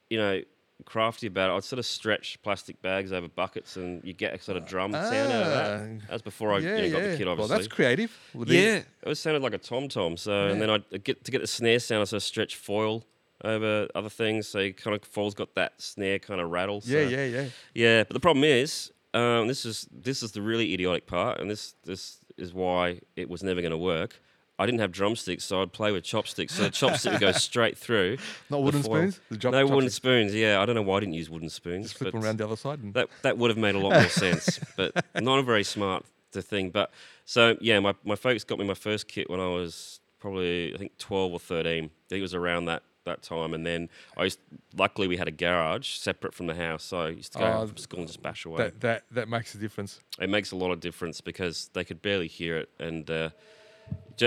[0.10, 0.42] you know,
[0.84, 1.54] crafty about it.
[1.54, 4.92] I'd sort of stretch plastic bags over buckets, and you get a sort of drum
[4.92, 5.82] sound out of that.
[5.82, 6.06] Ah.
[6.10, 7.12] That's before I yeah, you know, got yeah.
[7.12, 7.50] the kit, obviously.
[7.50, 8.18] Well, that's creative.
[8.46, 10.18] Yeah, it was sounded like a tom tom.
[10.18, 12.02] So and then I get to get the snare sound.
[12.02, 13.04] I sort of stretch foil
[13.44, 16.82] over other things, so you kind of foil's got that snare kind of rattle.
[16.82, 16.92] So.
[16.92, 17.46] yeah, yeah, yeah.
[17.74, 21.50] Yeah, but the problem is, um, this is this is the really idiotic part, and
[21.50, 24.20] this this is why it was never going to work.
[24.58, 26.54] I didn't have drumsticks, so I'd play with chopsticks.
[26.54, 28.18] So the chopstick would go straight through.
[28.50, 29.20] Not wooden spoons.
[29.30, 30.34] The job, no wooden spoons.
[30.34, 31.88] Yeah, I don't know why I didn't use wooden spoons.
[31.88, 32.80] Just flip them around the other side.
[32.80, 36.06] And that that would have made a lot more sense, but not a very smart
[36.32, 36.70] thing.
[36.70, 36.92] But
[37.26, 40.78] so yeah, my my folks got me my first kit when I was probably I
[40.78, 41.86] think twelve or thirteen.
[41.86, 44.40] I think it was around that that time, and then I used.
[44.78, 47.52] Luckily, we had a garage separate from the house, so I used to go Oh,
[47.52, 48.58] home from school and just bash away.
[48.58, 50.00] that that that makes a difference.
[50.20, 53.30] it makes a lot of difference because they could barely hear it, and uh,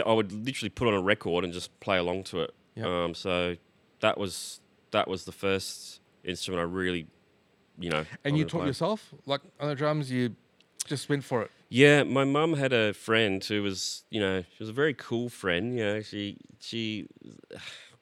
[0.06, 2.54] I would literally put on a record and just play along to it.
[2.74, 2.86] Yep.
[2.86, 3.56] Um, so
[4.00, 7.06] that was that was the first instrument I really,
[7.78, 8.04] you know.
[8.24, 8.66] And you taught play.
[8.68, 10.36] yourself, like on the drums, you
[10.86, 11.50] just went for it.
[11.70, 15.28] Yeah, my mum had a friend who was, you know, she was a very cool
[15.28, 15.76] friend.
[15.76, 17.08] You know, she she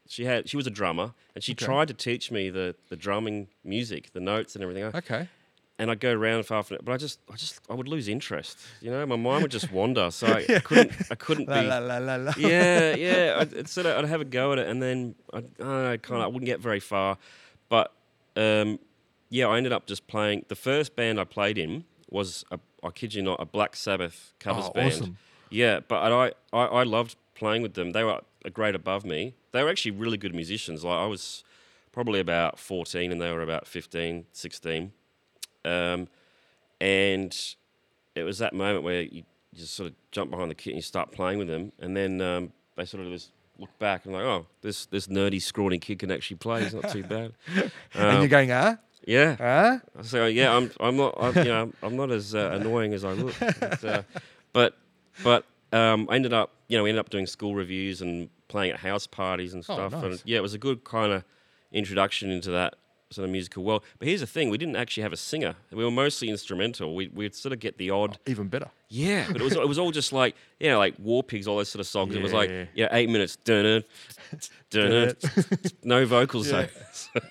[0.06, 1.66] she had she was a drummer, and she Okay.
[1.66, 4.84] tried to teach me the the drumming music, the notes and everything.
[4.84, 5.28] Okay.
[5.78, 7.86] And I'd go around for half an hour, but I just I just I would
[7.86, 8.58] lose interest.
[8.80, 10.10] You know, my mind would just wander.
[10.10, 11.66] So I, I couldn't I couldn't La be.
[11.66, 12.32] la la la la.
[12.38, 13.36] Yeah, yeah.
[13.40, 15.58] I'd, I'd sort of I'd have a go at it, and then I, I don't
[15.84, 17.18] know, kind of I wouldn't get very far.
[17.68, 17.92] But
[18.36, 18.78] um,
[19.28, 20.46] yeah, I ended up just playing.
[20.48, 24.32] The first band I played in was a, I kid you not, a Black Sabbath
[24.40, 24.92] covers Oh, band.
[24.92, 25.18] awesome.
[25.50, 27.90] Yeah, but I, I I loved playing with them.
[27.90, 29.34] They were a grade above me.
[29.52, 30.84] They were actually really good musicians.
[30.84, 31.44] Like I was
[31.92, 34.92] probably about 14 and they were about 15, 16.
[35.66, 36.09] Um,
[36.81, 37.37] and
[38.14, 39.24] it was that moment where you
[39.55, 41.72] just sort of jump behind the kit and you start playing with them.
[41.81, 45.40] And then um, they sort of just look back and like, oh, this this nerdy,
[45.40, 46.62] scrawny kid can actually play.
[46.62, 47.33] He's not too bad.
[47.55, 48.76] and Um, you're going, ah,
[49.07, 49.37] yeah.
[49.40, 50.02] ah.
[50.02, 53.12] So yeah, I'm I'm not I'm, you know I'm not as uh, annoying as I
[53.12, 54.02] look, but uh,
[54.52, 54.76] but,
[55.24, 58.72] but um, I ended up you know we ended up doing school reviews and playing
[58.72, 61.24] at house parties and Oh, stuff, and yeah, it was a good kind of
[61.72, 62.76] introduction into that
[63.10, 63.84] sort of musical world.
[63.98, 65.54] But here's the thing: we didn't actually have a singer.
[65.70, 66.94] We were mostly instrumental.
[66.94, 68.70] We we'd sort of get the odd Even better.
[68.88, 71.56] yeah, but it was it was all just like you know like War Pigs, all
[71.56, 72.14] those sort of songs.
[72.14, 72.64] It was like Yeah.
[72.74, 73.82] yeah, eight minutes, dun
[74.70, 75.16] dun dun
[75.82, 76.66] no vocals Yeah.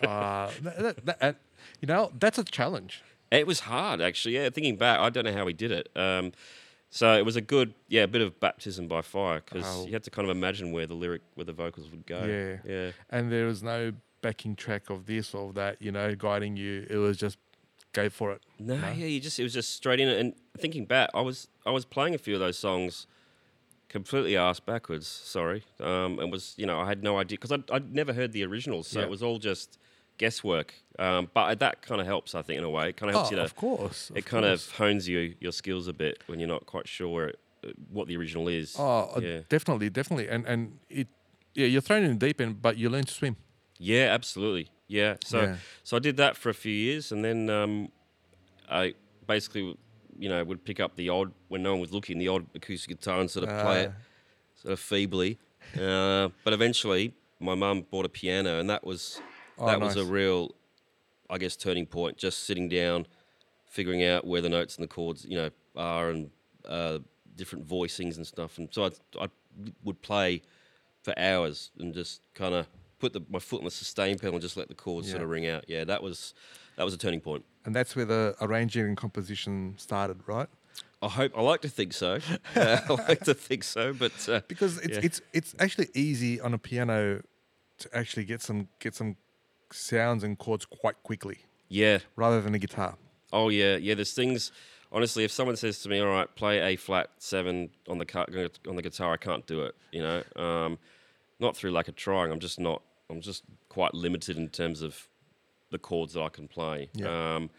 [0.02, 0.08] though.
[0.08, 1.36] uh, that, that, that,
[1.82, 3.02] you know, that's a challenge.
[3.32, 4.36] It was hard, actually.
[4.36, 5.90] Yeah, thinking back, I don't know how we did it.
[5.96, 6.32] Um,
[6.90, 9.86] so it was a good, yeah, a bit of baptism by fire because Oh.
[9.86, 12.24] you had to kind of imagine where the lyric, where the vocals would go.
[12.24, 12.58] Yeah.
[12.72, 13.92] yeah, And there was no
[14.26, 16.88] backing track of this or that, you know, guiding you.
[16.90, 17.38] It was just
[17.94, 18.42] go for it.
[18.58, 18.88] No, No?
[18.92, 20.08] yeah, you just it was just straight in.
[20.10, 23.06] And thinking back, I was I was playing a few of those songs
[23.88, 25.08] completely ass backwards.
[25.08, 28.32] Sorry, um, and was you know I had no idea because I'd, I'd never heard
[28.32, 29.06] the originals, so Yeah.
[29.06, 29.78] it was all just
[30.18, 30.74] guesswork.
[30.98, 32.90] Um, but that kind of helps, I think, in a way.
[32.90, 34.12] It kind of helps oh, you to of course.
[34.16, 37.34] it kind of hones you your skills a bit when you're not quite sure
[37.64, 38.76] uh, what the original is.
[38.80, 40.30] Oh, uh, yeah, definitely, definitely.
[40.30, 41.08] And and it,
[41.54, 43.36] yeah, you're thrown in the deep end, but you learn to swim.
[43.78, 44.70] Yeah, absolutely.
[44.88, 45.16] Yeah.
[45.24, 45.58] So Yeah.
[45.84, 47.90] so I did that for a few years, and then um,
[48.70, 48.94] I
[49.28, 49.78] basically,
[50.18, 52.98] you know, would pick up the odd when no one was looking, the odd acoustic
[52.98, 55.38] guitar and sort of play it Uh, sort of feebly.
[55.78, 59.22] Uh, but eventually, my mum bought a piano, and that was
[59.58, 60.56] Oh, that was a real,
[61.30, 62.18] I guess, turning point.
[62.18, 63.08] Just sitting down,
[63.66, 66.30] figuring out where the notes and the chords, you know, are, and
[66.66, 67.00] uh,
[67.36, 68.58] different voicings and stuff.
[68.58, 69.30] And so I, I
[69.84, 70.42] would play
[71.04, 72.68] for hours and just kind of
[73.00, 75.30] put the, my foot on the sustain pedal and just let the chords sort of
[75.30, 75.66] ring out.
[75.68, 76.34] Yeah, that was
[76.78, 77.46] that was a turning point.
[77.66, 80.48] and that's where the arranging and composition started, right?
[81.02, 82.20] I hope I like to think so.
[82.56, 85.04] Uh, I like to think so, but uh, Because it's Yeah.
[85.06, 87.22] it's it's actually easy on a piano
[87.80, 89.18] to actually get some get some
[89.72, 92.96] sounds and chords quite quickly, yeah, rather than a guitar.
[93.34, 93.94] Oh yeah, yeah.
[93.96, 94.52] There's things.
[94.92, 98.76] Honestly, if someone says to me, "All right, play a flat seven on the on
[98.78, 99.76] the guitar," I can't do it.
[99.92, 100.78] You know, um,
[101.40, 102.32] not through lack of trying.
[102.32, 105.08] I'm just not I'm just quite limited in terms of
[105.72, 106.90] the chords that I can play.
[106.94, 107.36] Yeah.
[107.36, 107.50] Um,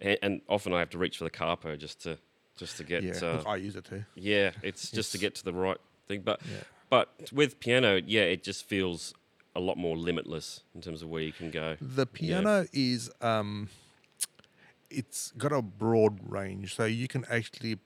[0.00, 2.18] and, and often I have to reach for the capo just to
[2.56, 3.02] just to get.
[3.02, 4.04] Yeah, uh, look, I use it too.
[4.14, 6.22] yeah, it's just to get to the right thing.
[6.22, 6.58] But Yeah.
[6.88, 9.14] but with piano, yeah, it just feels
[9.56, 11.76] a lot more limitless in terms of where you can go.
[11.80, 13.68] The piano is um,
[14.90, 17.78] it's got a broad range, so you can actually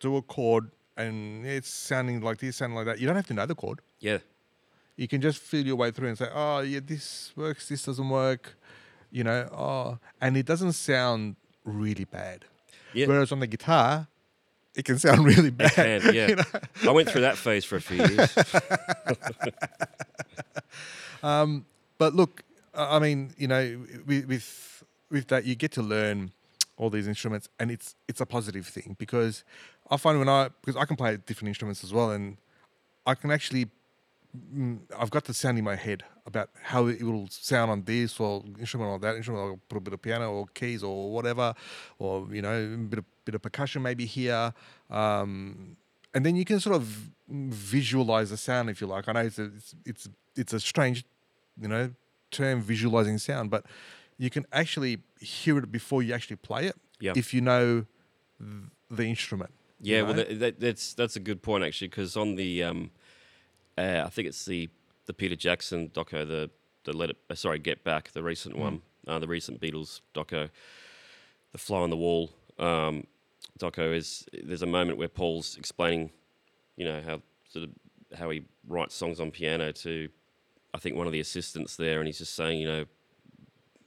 [0.00, 2.98] do a chord and it's sounding like this, sounding like that.
[2.98, 3.80] You don't have to know the chord.
[4.00, 4.18] Yeah,
[5.02, 7.68] You can just feel your way through and say, "Oh, yeah, this works.
[7.68, 8.56] This doesn't work."
[9.10, 11.34] You know, oh, and it doesn't sound
[11.64, 12.44] really bad.
[12.94, 13.06] yeah.
[13.06, 14.06] Whereas on the guitar,
[14.76, 15.72] it can sound really bad.
[15.72, 16.42] Can, yeah.
[16.84, 18.34] I went through that phase for a few years.
[21.24, 21.66] Um,
[21.98, 22.42] but look,
[22.74, 26.32] I mean, you know, with, with with that, you get to learn
[26.76, 29.44] all these instruments, and it's it's a positive thing because
[29.88, 32.38] I find when I because I can play different instruments as well, and
[33.06, 33.70] I can actually
[34.98, 38.42] I've got the sound in my head about how it will sound on this or
[38.58, 39.44] instrument or that instrument.
[39.44, 41.54] I'll put a bit of piano or keys or whatever,
[41.98, 44.54] or you know, a bit of bit of percussion maybe here.
[44.90, 45.76] Um,
[46.14, 49.08] and then you can sort of visualize the sound if you like.
[49.08, 51.04] I know it's a, it's it's it's a strange,
[51.60, 51.90] you know,
[52.30, 53.66] term visualizing sound, but
[54.18, 57.12] you can actually hear it before you actually play it Yeah.
[57.16, 57.86] if you know
[58.38, 58.50] th-
[58.90, 59.50] the instrument.
[59.80, 62.90] you Yeah, well, that, that, that's that's a good point actually, because on the, um,
[63.78, 64.68] uh, I think it's the
[65.06, 66.50] the Peter Jackson doco, the
[66.84, 70.50] the Let It, uh, sorry, Get Back, the recent one, uh, the recent Beatles doco,
[71.52, 73.06] the Fly on the Wall um,
[73.58, 76.10] doco is there's a moment where Paul's explaining,
[76.76, 80.08] you know how sort of how he writes songs on piano to,
[80.74, 82.84] I think one of the assistants there, and he's just saying, you know,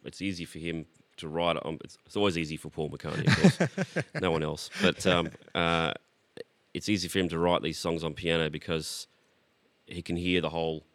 [0.04, 0.86] it's easy for him
[1.18, 1.78] to write on.
[1.84, 4.70] It's, it's always easy for Paul McCartney, of course, no one else.
[4.82, 5.94] But um, uh,
[6.74, 9.08] it's easy for him to write these songs on piano because
[9.88, 10.86] he can hear the whole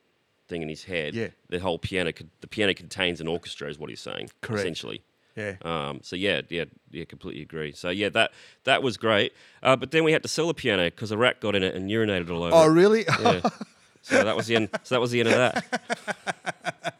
[0.48, 1.14] thing in his head.
[1.14, 1.28] Yeah.
[1.48, 4.30] The whole piano, the piano contains an orchestra, is what he's saying.
[4.40, 4.60] Correct.
[4.60, 5.02] Essentially.
[5.36, 5.54] yeah.
[5.62, 7.72] Um, so yeah, yeah, yeah, completely agree.
[7.72, 8.32] So yeah, that
[8.64, 9.32] that was great.
[9.62, 11.74] Uh, but then we had to sell the piano because a rat got in it
[11.74, 12.54] and urinated all over.
[12.54, 12.74] Oh, it.
[12.74, 13.04] really?
[13.06, 13.40] Yeah.
[14.02, 14.68] so that was the end.
[14.82, 16.96] So that was the end of that.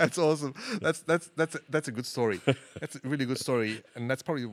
[0.00, 0.54] that's awesome.
[0.80, 2.40] That's that's that's a, that's a good story.
[2.80, 4.50] That's a really good story, and that's probably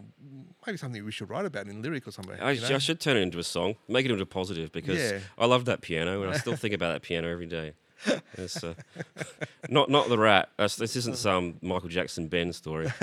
[0.65, 2.37] maybe something we should write about in lyric or somewhere.
[2.41, 2.75] I, you know?
[2.75, 5.19] I should turn it into a song, make it into a positive because Yeah.
[5.37, 7.73] I love that piano and I still think about that piano every day.
[8.07, 8.73] Uh,
[9.69, 10.49] not not the rat.
[10.57, 12.91] This isn't some Michael Jackson Ben story.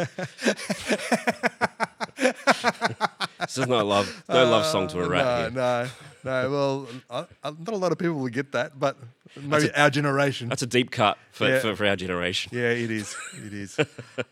[3.47, 5.53] this is not love no love song to a rat.
[5.53, 5.91] no, here.
[6.25, 6.51] no, no.
[6.51, 8.97] Well, I, I, not a lot of people will get that, but
[9.41, 10.49] maybe our generation.
[10.49, 11.59] That's a deep cut for, Yeah.
[11.61, 12.51] for, for our generation.
[12.55, 13.17] Yeah, it is.
[13.45, 13.79] It is.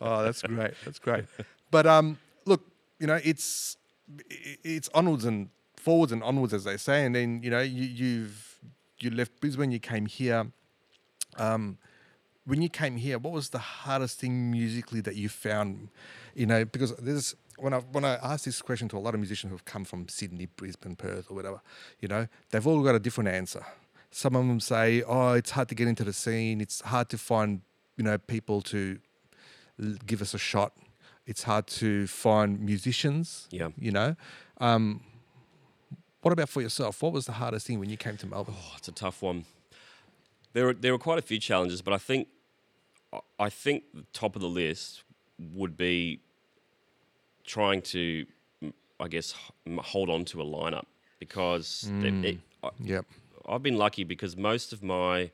[0.01, 0.75] oh, that's great.
[0.85, 1.25] That's great.
[1.71, 2.63] But um, look,
[2.99, 3.77] you know, it's
[4.63, 7.05] it's onwards and forwards and onwards, as they say.
[7.05, 8.59] And then you know, you, you've
[8.99, 10.47] you left Brisbane, when you came here.
[11.37, 11.79] Um,
[12.45, 15.89] when you came here, what was the hardest thing musically that you found?
[16.35, 19.21] You know, because there's when I when I ask this question to a lot of
[19.21, 21.61] musicians who've come from Sydney, Brisbane, Perth, or whatever,
[22.01, 23.65] you know, they've all got a different answer.
[24.11, 26.61] Some of them say, "Oh, it's hard to get into the scene.
[26.61, 27.63] It's hard to find,
[27.97, 28.99] you know, people to
[30.05, 30.73] give us a shot.
[31.25, 33.49] It's hard to find musicians.
[33.51, 33.69] Yeah.
[33.79, 34.17] you know."
[34.59, 35.03] Um,
[36.21, 37.03] what about for yourself?
[37.03, 38.55] What was the hardest thing when you came to Melbourne?
[38.59, 39.45] Oh, it's a tough one.
[40.53, 42.29] There were, there were quite a few challenges, but I think
[43.39, 45.05] I think the top of the list
[45.39, 46.21] would be
[47.45, 48.27] trying to,
[48.63, 49.35] mm, I guess,
[49.79, 50.85] hold on to a lineup
[51.19, 53.07] because it- it- I, Yep.
[53.49, 55.31] I've been lucky because most of my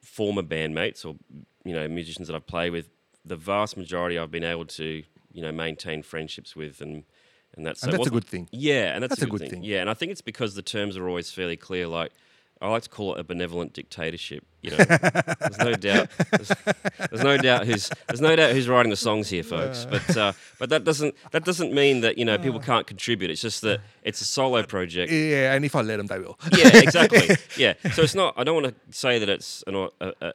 [0.00, 1.16] former bandmates or
[1.64, 2.88] you know musicians that I play with,
[3.24, 7.04] the vast majority I've been able to you know maintain friendships with and
[7.54, 8.48] and that's And so that's a good thing.
[8.52, 9.60] Yeah, and that's, That's a, a good, good thing.
[9.62, 9.64] thing.
[9.64, 11.88] Yeah, and I think it's because the terms are always fairly clear.
[11.88, 12.12] Like
[12.62, 14.44] I like to call it a benevolent dictatorship.
[14.62, 16.08] You know, there's no doubt.
[16.30, 16.52] There's,
[17.10, 19.86] there's no doubt who's there's no doubt who's writing the songs here, folks.
[19.90, 23.30] But uh, but that doesn't that doesn't mean that you know people can't contribute.
[23.30, 25.10] It's just that it's a solo project.
[25.10, 26.38] Yeah, and if I let them, they will.
[26.56, 27.30] Yeah, exactly.
[27.56, 27.74] Yeah.
[27.92, 28.34] So it's not.
[28.36, 29.88] I don't want to say that it's an a,
[30.20, 30.32] a,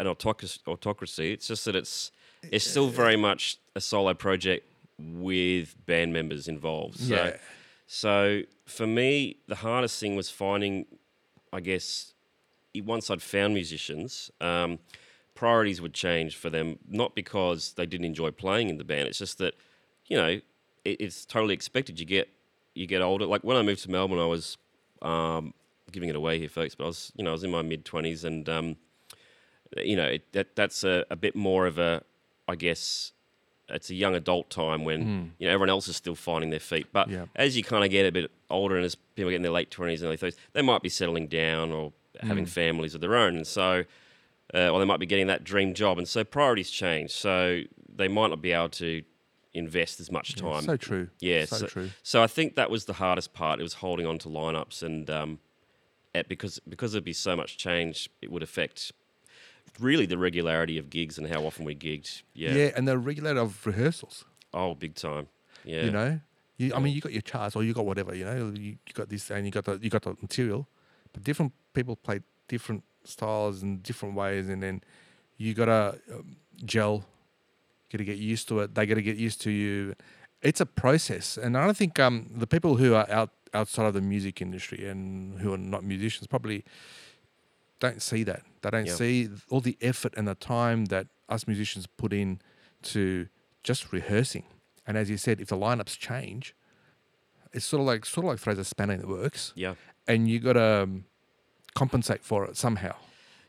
[0.00, 1.32] an autocracy, autocracy.
[1.34, 2.10] It's just that it's
[2.50, 4.66] it's still very much a solo project
[4.98, 6.98] with band members involved.
[6.98, 7.36] So, Yeah.
[7.86, 10.86] so for me, the hardest thing was finding,
[11.52, 12.14] I guess,
[12.74, 14.78] once I'd found musicians, um,
[15.34, 16.78] priorities would change for them.
[16.88, 19.08] Not because they didn't enjoy playing in the band.
[19.08, 19.54] It's just that,
[20.06, 20.40] you know,
[20.84, 21.98] it, it's totally expected.
[21.98, 22.28] You get
[22.74, 23.26] you get older.
[23.26, 24.56] Like when I moved to Melbourne, I was
[25.02, 25.54] um,
[25.90, 26.74] giving it away here, folks.
[26.74, 28.76] But I was, you know, I was in my mid twenties, and um,
[29.76, 32.02] you know, it, that that's a, a bit more of a,
[32.48, 33.12] I guess,
[33.70, 36.86] it's a young adult time when you know everyone else is still finding their feet.
[36.92, 37.26] But Yeah.
[37.36, 39.70] as you kind of get a bit older, and as people get in their late
[39.70, 43.36] twenties and early thirties, they might be settling down, or having families of their own,
[43.36, 43.84] and so
[44.52, 47.10] uh, or they might be getting that dream job, and so priorities change.
[47.12, 47.62] So
[47.94, 49.02] they might not be able to
[49.54, 50.62] invest as much time.
[50.62, 51.08] So true.
[51.20, 51.90] Yeah, So so, true.
[52.02, 53.58] So I think that was the hardest part.
[53.60, 55.38] It was holding on to lineups, and um,
[56.14, 58.92] at, because because there'd be so much change, it would affect
[59.78, 62.22] really the regularity of gigs and how often we gigged.
[62.34, 62.52] Yeah.
[62.52, 62.70] Yeah.
[62.76, 64.24] and the regularity of rehearsals.
[64.52, 65.28] Oh, big time.
[65.64, 65.84] Yeah.
[65.84, 66.20] You know,
[66.56, 68.14] you, I mean, you got your charts or you got whatever.
[68.14, 70.66] You know, you, you got this and you got the you got the material,
[71.12, 74.82] but different people play different styles and different ways, and then
[75.38, 77.04] you gotta um, gel.
[77.90, 78.74] Got to get used to it.
[78.74, 79.96] They got to get used to you.
[80.42, 83.94] It's a process, and I don't think um, the people who are out outside of
[83.94, 86.64] the music industry and who are not musicians probably
[87.80, 88.42] don't see that.
[88.62, 92.40] They don't see all the effort and the time that us musicians put in
[92.82, 93.28] to
[93.62, 94.44] just rehearsing.
[94.86, 96.54] And as you said, if the lineups change,
[97.52, 99.74] it's sort of like sort of like throws a spanner in the works, Yeah.
[100.06, 101.04] and you got to um,
[101.74, 102.94] compensate for it somehow.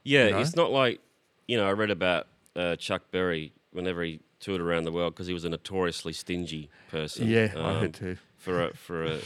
[0.04, 0.40] Yeah, you know?
[0.40, 1.00] it's not like
[1.48, 1.68] you know.
[1.68, 5.46] I read about uh, Chuck Berry whenever he toured around the world because he was
[5.46, 7.28] a notoriously stingy person.
[7.28, 8.18] Yeah, I um, heard too.
[8.38, 9.20] for a for a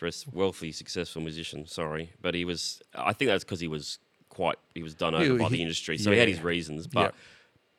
[0.00, 1.66] for a wealthy, successful musician.
[1.66, 2.80] Sorry, but he was.
[2.94, 3.98] I think that's because he was
[4.30, 4.56] quite.
[4.74, 6.86] He was done over He- by he- the industry, so he had his reasons.
[6.86, 7.14] But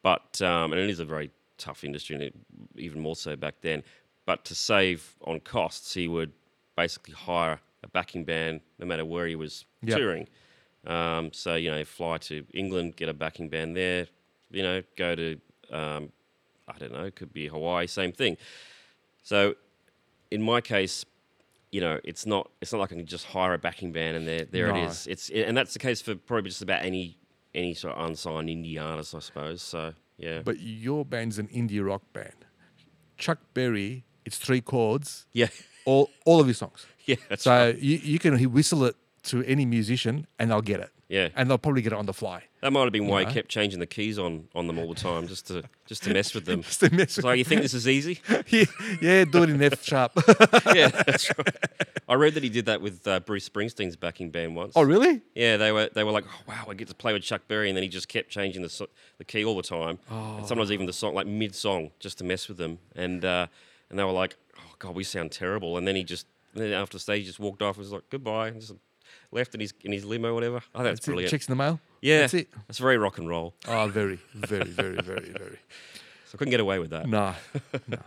[0.03, 2.35] but um, and it is a very tough industry, and it,
[2.75, 3.83] even more so back then.
[4.25, 6.31] But to save on costs, he would
[6.77, 9.97] basically hire a backing band, no matter where he was Yep.
[9.97, 10.27] touring.
[10.85, 14.07] Um, so you know, fly to England, get a backing band there.
[14.51, 15.39] You know, go to
[15.71, 16.11] um,
[16.67, 18.37] I don't know, could be Hawaii, same thing.
[19.23, 19.55] So
[20.29, 21.03] in my case,
[21.71, 24.27] you know, it's not it's not like I can just hire a backing band and
[24.27, 24.75] there there No.
[24.75, 25.07] it is.
[25.07, 27.17] It's and that's the case for probably just about any
[27.53, 29.61] any sort of unsigned indie artist, I suppose.
[29.61, 32.45] So yeah, But your band's an indie rock band.
[33.17, 35.47] Chuck Berry, it's three chords, yeah,
[35.85, 36.85] all all of his songs.
[37.05, 37.77] yeah, that's so right.
[37.77, 40.89] you, you can whistle it to any musician and they'll get it.
[41.07, 42.43] Yeah, And they'll probably get it on the fly.
[42.61, 44.87] that might have been why You he kept changing the keys on on them all
[44.87, 46.61] the time, just to just to mess with them.
[46.63, 48.21] Just to mess It's like you think this is easy?
[48.47, 48.63] yeah,
[49.01, 50.13] yeah, do it in F sharp.
[50.73, 51.55] yeah, that's right.
[52.07, 54.71] I read that he did that with uh, Bruce Springsteen's backing band once.
[54.77, 55.19] oh, really?
[55.35, 57.67] Yeah, they were they were like, oh, wow, I get to play with Chuck Berry,
[57.69, 60.71] and then he just kept changing the so- the key all the time, and sometimes
[60.71, 63.47] even the song like mid song just to mess with them, and uh,
[63.89, 66.95] and they were like, oh god, we sound terrible, and then he just then after
[66.95, 68.73] the stage he just walked off and was like goodbye, and just
[69.31, 70.61] left in his in his limo or whatever.
[70.75, 71.05] Oh, that's, That's it.
[71.11, 71.31] brilliant.
[71.31, 71.79] Checks in the mail.
[72.01, 72.49] yeah, That's it.
[72.67, 73.53] That's very rock and roll.
[73.67, 75.59] Oh, very, very, very, very, very.
[76.25, 77.09] So I couldn't get away with that.
[77.09, 77.33] No,
[77.89, 77.97] no.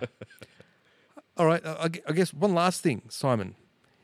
[1.36, 1.60] All right.
[1.66, 3.54] I, I I guess one last thing, Simon.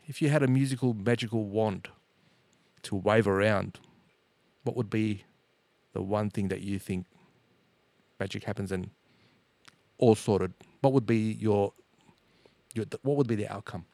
[0.06, 1.88] If you had a musical magical wand
[2.82, 3.78] to wave around,
[4.64, 5.24] what would be
[5.94, 7.06] the one thing that you think
[8.18, 8.90] magic happens and
[9.96, 10.52] all sorted?
[10.82, 11.72] What would be your,
[12.74, 13.86] your what would be the outcome?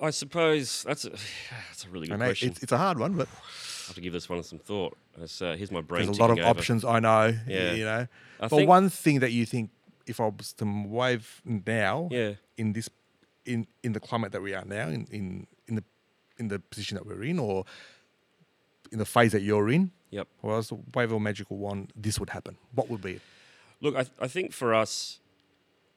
[0.00, 1.10] I suppose that's a
[1.68, 2.50] that's a really I good know question.
[2.50, 4.96] it's, it's a hard one, but I have to give this one some thought.
[5.20, 6.06] It's, uh, here's my brain.
[6.06, 6.58] there's a lot of ticking over.
[6.58, 6.84] options.
[6.84, 7.34] I know.
[7.46, 7.72] Yeah.
[7.72, 8.06] You know.
[8.40, 9.70] I but think- one thing that you think,
[10.06, 12.34] if I was to wave now, Yeah.
[12.56, 12.88] in this
[13.44, 15.84] in in the climate that we are now in in in the
[16.38, 17.64] in the position that we're in or
[18.92, 20.28] in the phase that you're in Yep.
[20.42, 23.22] or else wave a magical wand this would happen what would be it
[23.80, 25.20] Look, I, I think for us,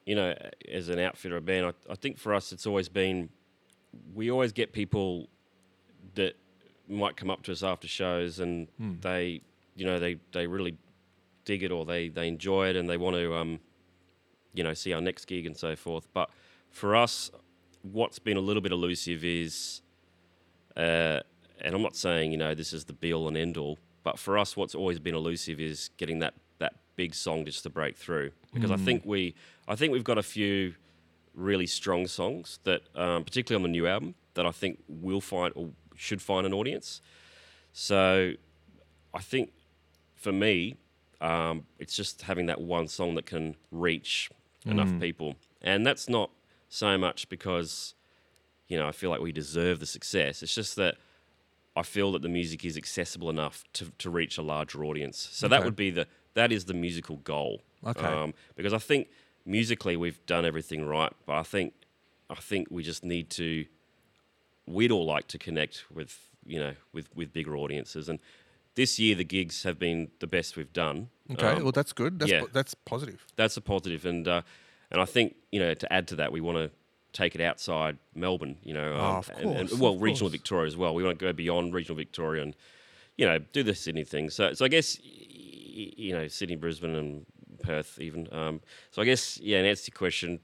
[0.06, 0.36] you know,
[0.72, 3.30] as an outfitter or band, I, I think for us it's always been,
[4.14, 5.28] we always get people
[6.16, 6.36] that
[6.88, 8.68] might come up to us after shows and
[9.02, 9.42] they,
[9.76, 10.78] you know, they, they really
[11.46, 13.60] dig it or they, they enjoy it and they want to, um,
[14.54, 16.08] you know, see our next gig and so forth.
[16.14, 16.30] But
[16.70, 17.32] for us,
[17.84, 19.82] what's been a little bit elusive is,
[20.76, 21.20] uh,
[21.62, 24.18] and I'm not saying you know this is the be all and end all, but
[24.18, 27.98] for us, what's always been elusive is getting that that big song just to break
[27.98, 28.32] through.
[28.54, 29.36] Because I think we,
[29.68, 30.76] I think we've got a few
[31.34, 35.54] really strong songs that, um, particularly on the new album, that I think will find
[35.56, 37.02] or should find an audience.
[37.74, 38.34] So,
[39.14, 39.52] I think
[40.16, 40.78] for me,
[41.20, 44.30] um, it's just having that one song that can reach
[44.66, 46.32] enough people, and that's not
[46.70, 47.94] so much because
[48.68, 50.44] you know I feel like we deserve the success.
[50.44, 50.96] It's just that
[51.76, 55.30] I feel that the music is accessible enough to, to reach a larger audience.
[55.32, 57.62] So that would be the that is the musical goal.
[57.86, 58.06] Okay.
[58.06, 59.08] Um, because I think
[59.46, 61.74] musically we've done everything right, but I think
[62.30, 63.66] I think we just need to.
[64.68, 68.20] We'd all like to connect with you know with with bigger audiences, and
[68.76, 71.10] this year the gigs have been the best we've done.
[71.32, 72.42] okay Um, well that's good that's yeah.
[72.42, 74.42] po- that's positive that's a positive, and uh,
[74.92, 76.70] and I think you know to add to that, we want to
[77.14, 80.30] take it outside Melbourne, you know, um, Oh, of and, and- course, well, of regional
[80.30, 80.40] course.
[80.40, 80.96] Victoria as well.
[80.96, 82.56] We want to go beyond regional Victoria and
[83.18, 84.30] you know do the Sydney thing.
[84.30, 87.26] So so I guess you know Sydney, Brisbane, and
[87.62, 88.28] Perth even.
[88.32, 90.40] Um, so I guess yeah, in answer to your question,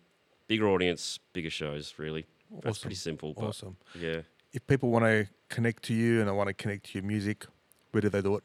[0.47, 1.93] bigger audience, bigger shows.
[1.97, 2.25] Really,
[2.63, 3.33] that's pretty simple.
[3.33, 4.21] But awesome yeah,
[4.53, 7.45] if people want to connect to you and they want to connect to your music,
[7.91, 8.43] where do they do it?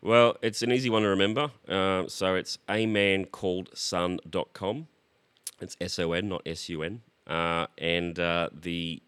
[0.00, 1.50] Well, it's an easy one to remember.
[1.68, 4.86] Uh, so it's a man called son.com.
[5.60, 7.02] It's S O N, not S U N.
[7.26, 9.02] Uh, and uh, the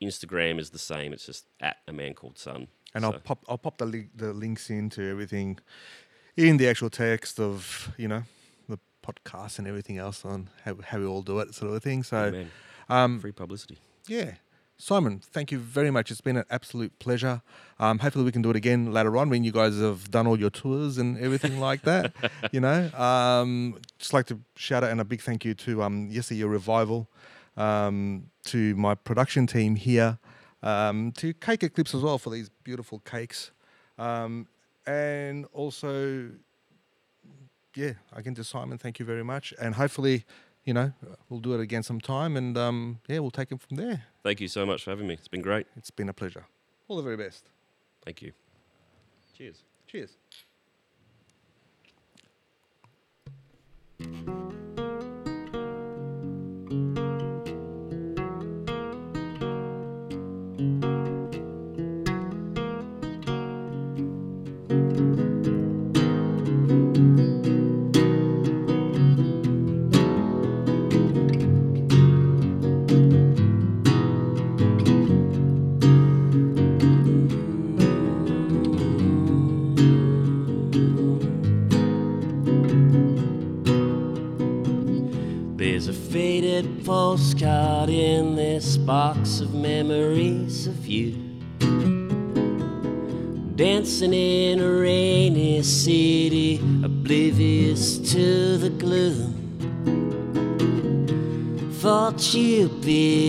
[0.00, 1.12] Instagram is the same.
[1.12, 2.68] It's just at a man called son.
[2.94, 5.58] And I'll pop I'll pop the link, the links into everything
[6.36, 8.22] in the actual text of you know
[8.68, 12.02] the podcast and everything else on how how we all do it sort of thing.
[12.02, 12.44] So
[12.88, 13.78] um, Free publicity.
[14.08, 14.32] yeah.
[14.78, 16.10] Simon, thank you very much.
[16.10, 17.40] It's been an absolute pleasure.
[17.80, 20.38] Um, hopefully, we can do it again later on when you guys have done all
[20.38, 22.12] your tours and everything like that.
[22.52, 26.10] You know, um, just like to shout out and a big thank you to um,
[26.10, 27.08] Yesteryear Revival,
[27.56, 30.18] um, to my production team here,
[30.62, 33.52] um, to Cake Eclipse as well for these beautiful cakes,
[33.98, 34.46] um,
[34.86, 36.30] and also,
[37.74, 40.24] yeah, again to Simon, thank you very much, and hopefully.
[40.64, 40.92] You know,
[41.28, 44.02] we'll do it again sometime, and um, yeah, we'll take it from there.
[44.24, 45.14] Thank you so much for having me.
[45.14, 45.68] It's been great.
[45.76, 46.44] It's been a pleasure.
[46.88, 47.44] All the very best.
[48.04, 48.32] Thank you.
[49.38, 49.62] Cheers.
[49.86, 50.16] Cheers.
[93.98, 99.32] Dancing in a rainy city, oblivious to the gloom.
[101.80, 103.25] Thought you'd be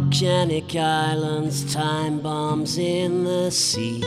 [0.00, 4.02] volcanic islands, time bombs in the sea.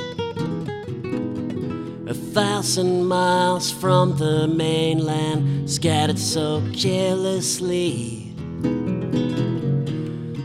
[2.07, 8.33] A thousand miles from the mainland, scattered so carelessly.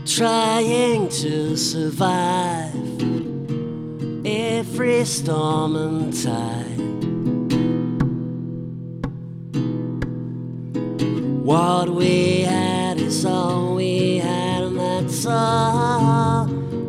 [0.05, 2.75] Trying to survive
[4.23, 6.81] every storm and tide.
[11.43, 14.20] What we had is all we
[15.23, 16.45] that's all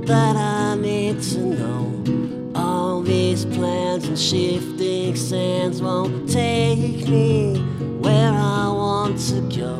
[0.06, 2.52] that I need to know.
[2.54, 7.58] All these plans and shifting sands won't take me
[8.00, 9.76] where I want to go.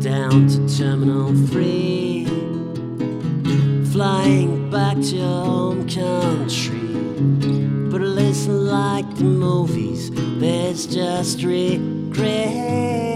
[0.00, 2.24] Down to Terminal 3,
[3.92, 6.78] flying back to your home country.
[7.90, 13.09] But listen, like the movies, there's just regret.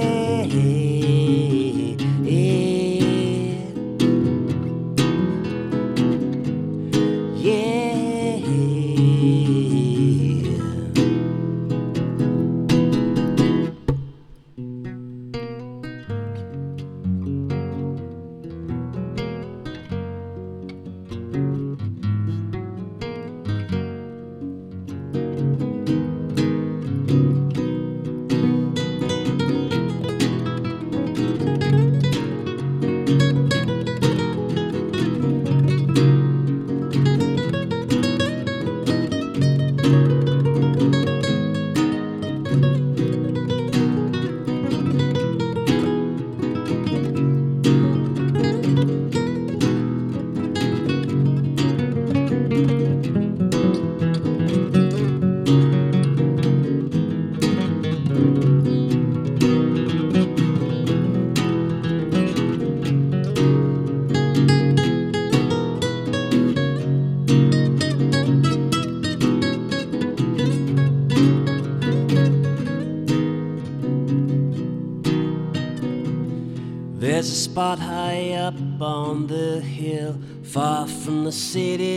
[77.54, 81.93] Spot high up on the hill, far from the city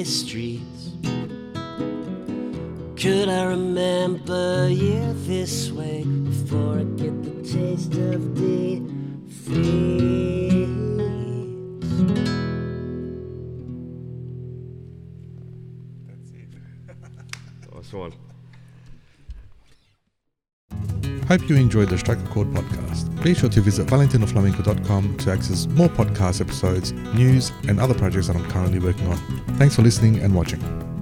[21.37, 23.23] Hope you enjoyed the Strike a Chord podcast.
[23.23, 28.35] Be sure to visit valentinoflamenco.com to access more podcast episodes, news, and other projects that
[28.35, 29.17] I'm currently working on.
[29.59, 30.96] Thanks for listening and watching.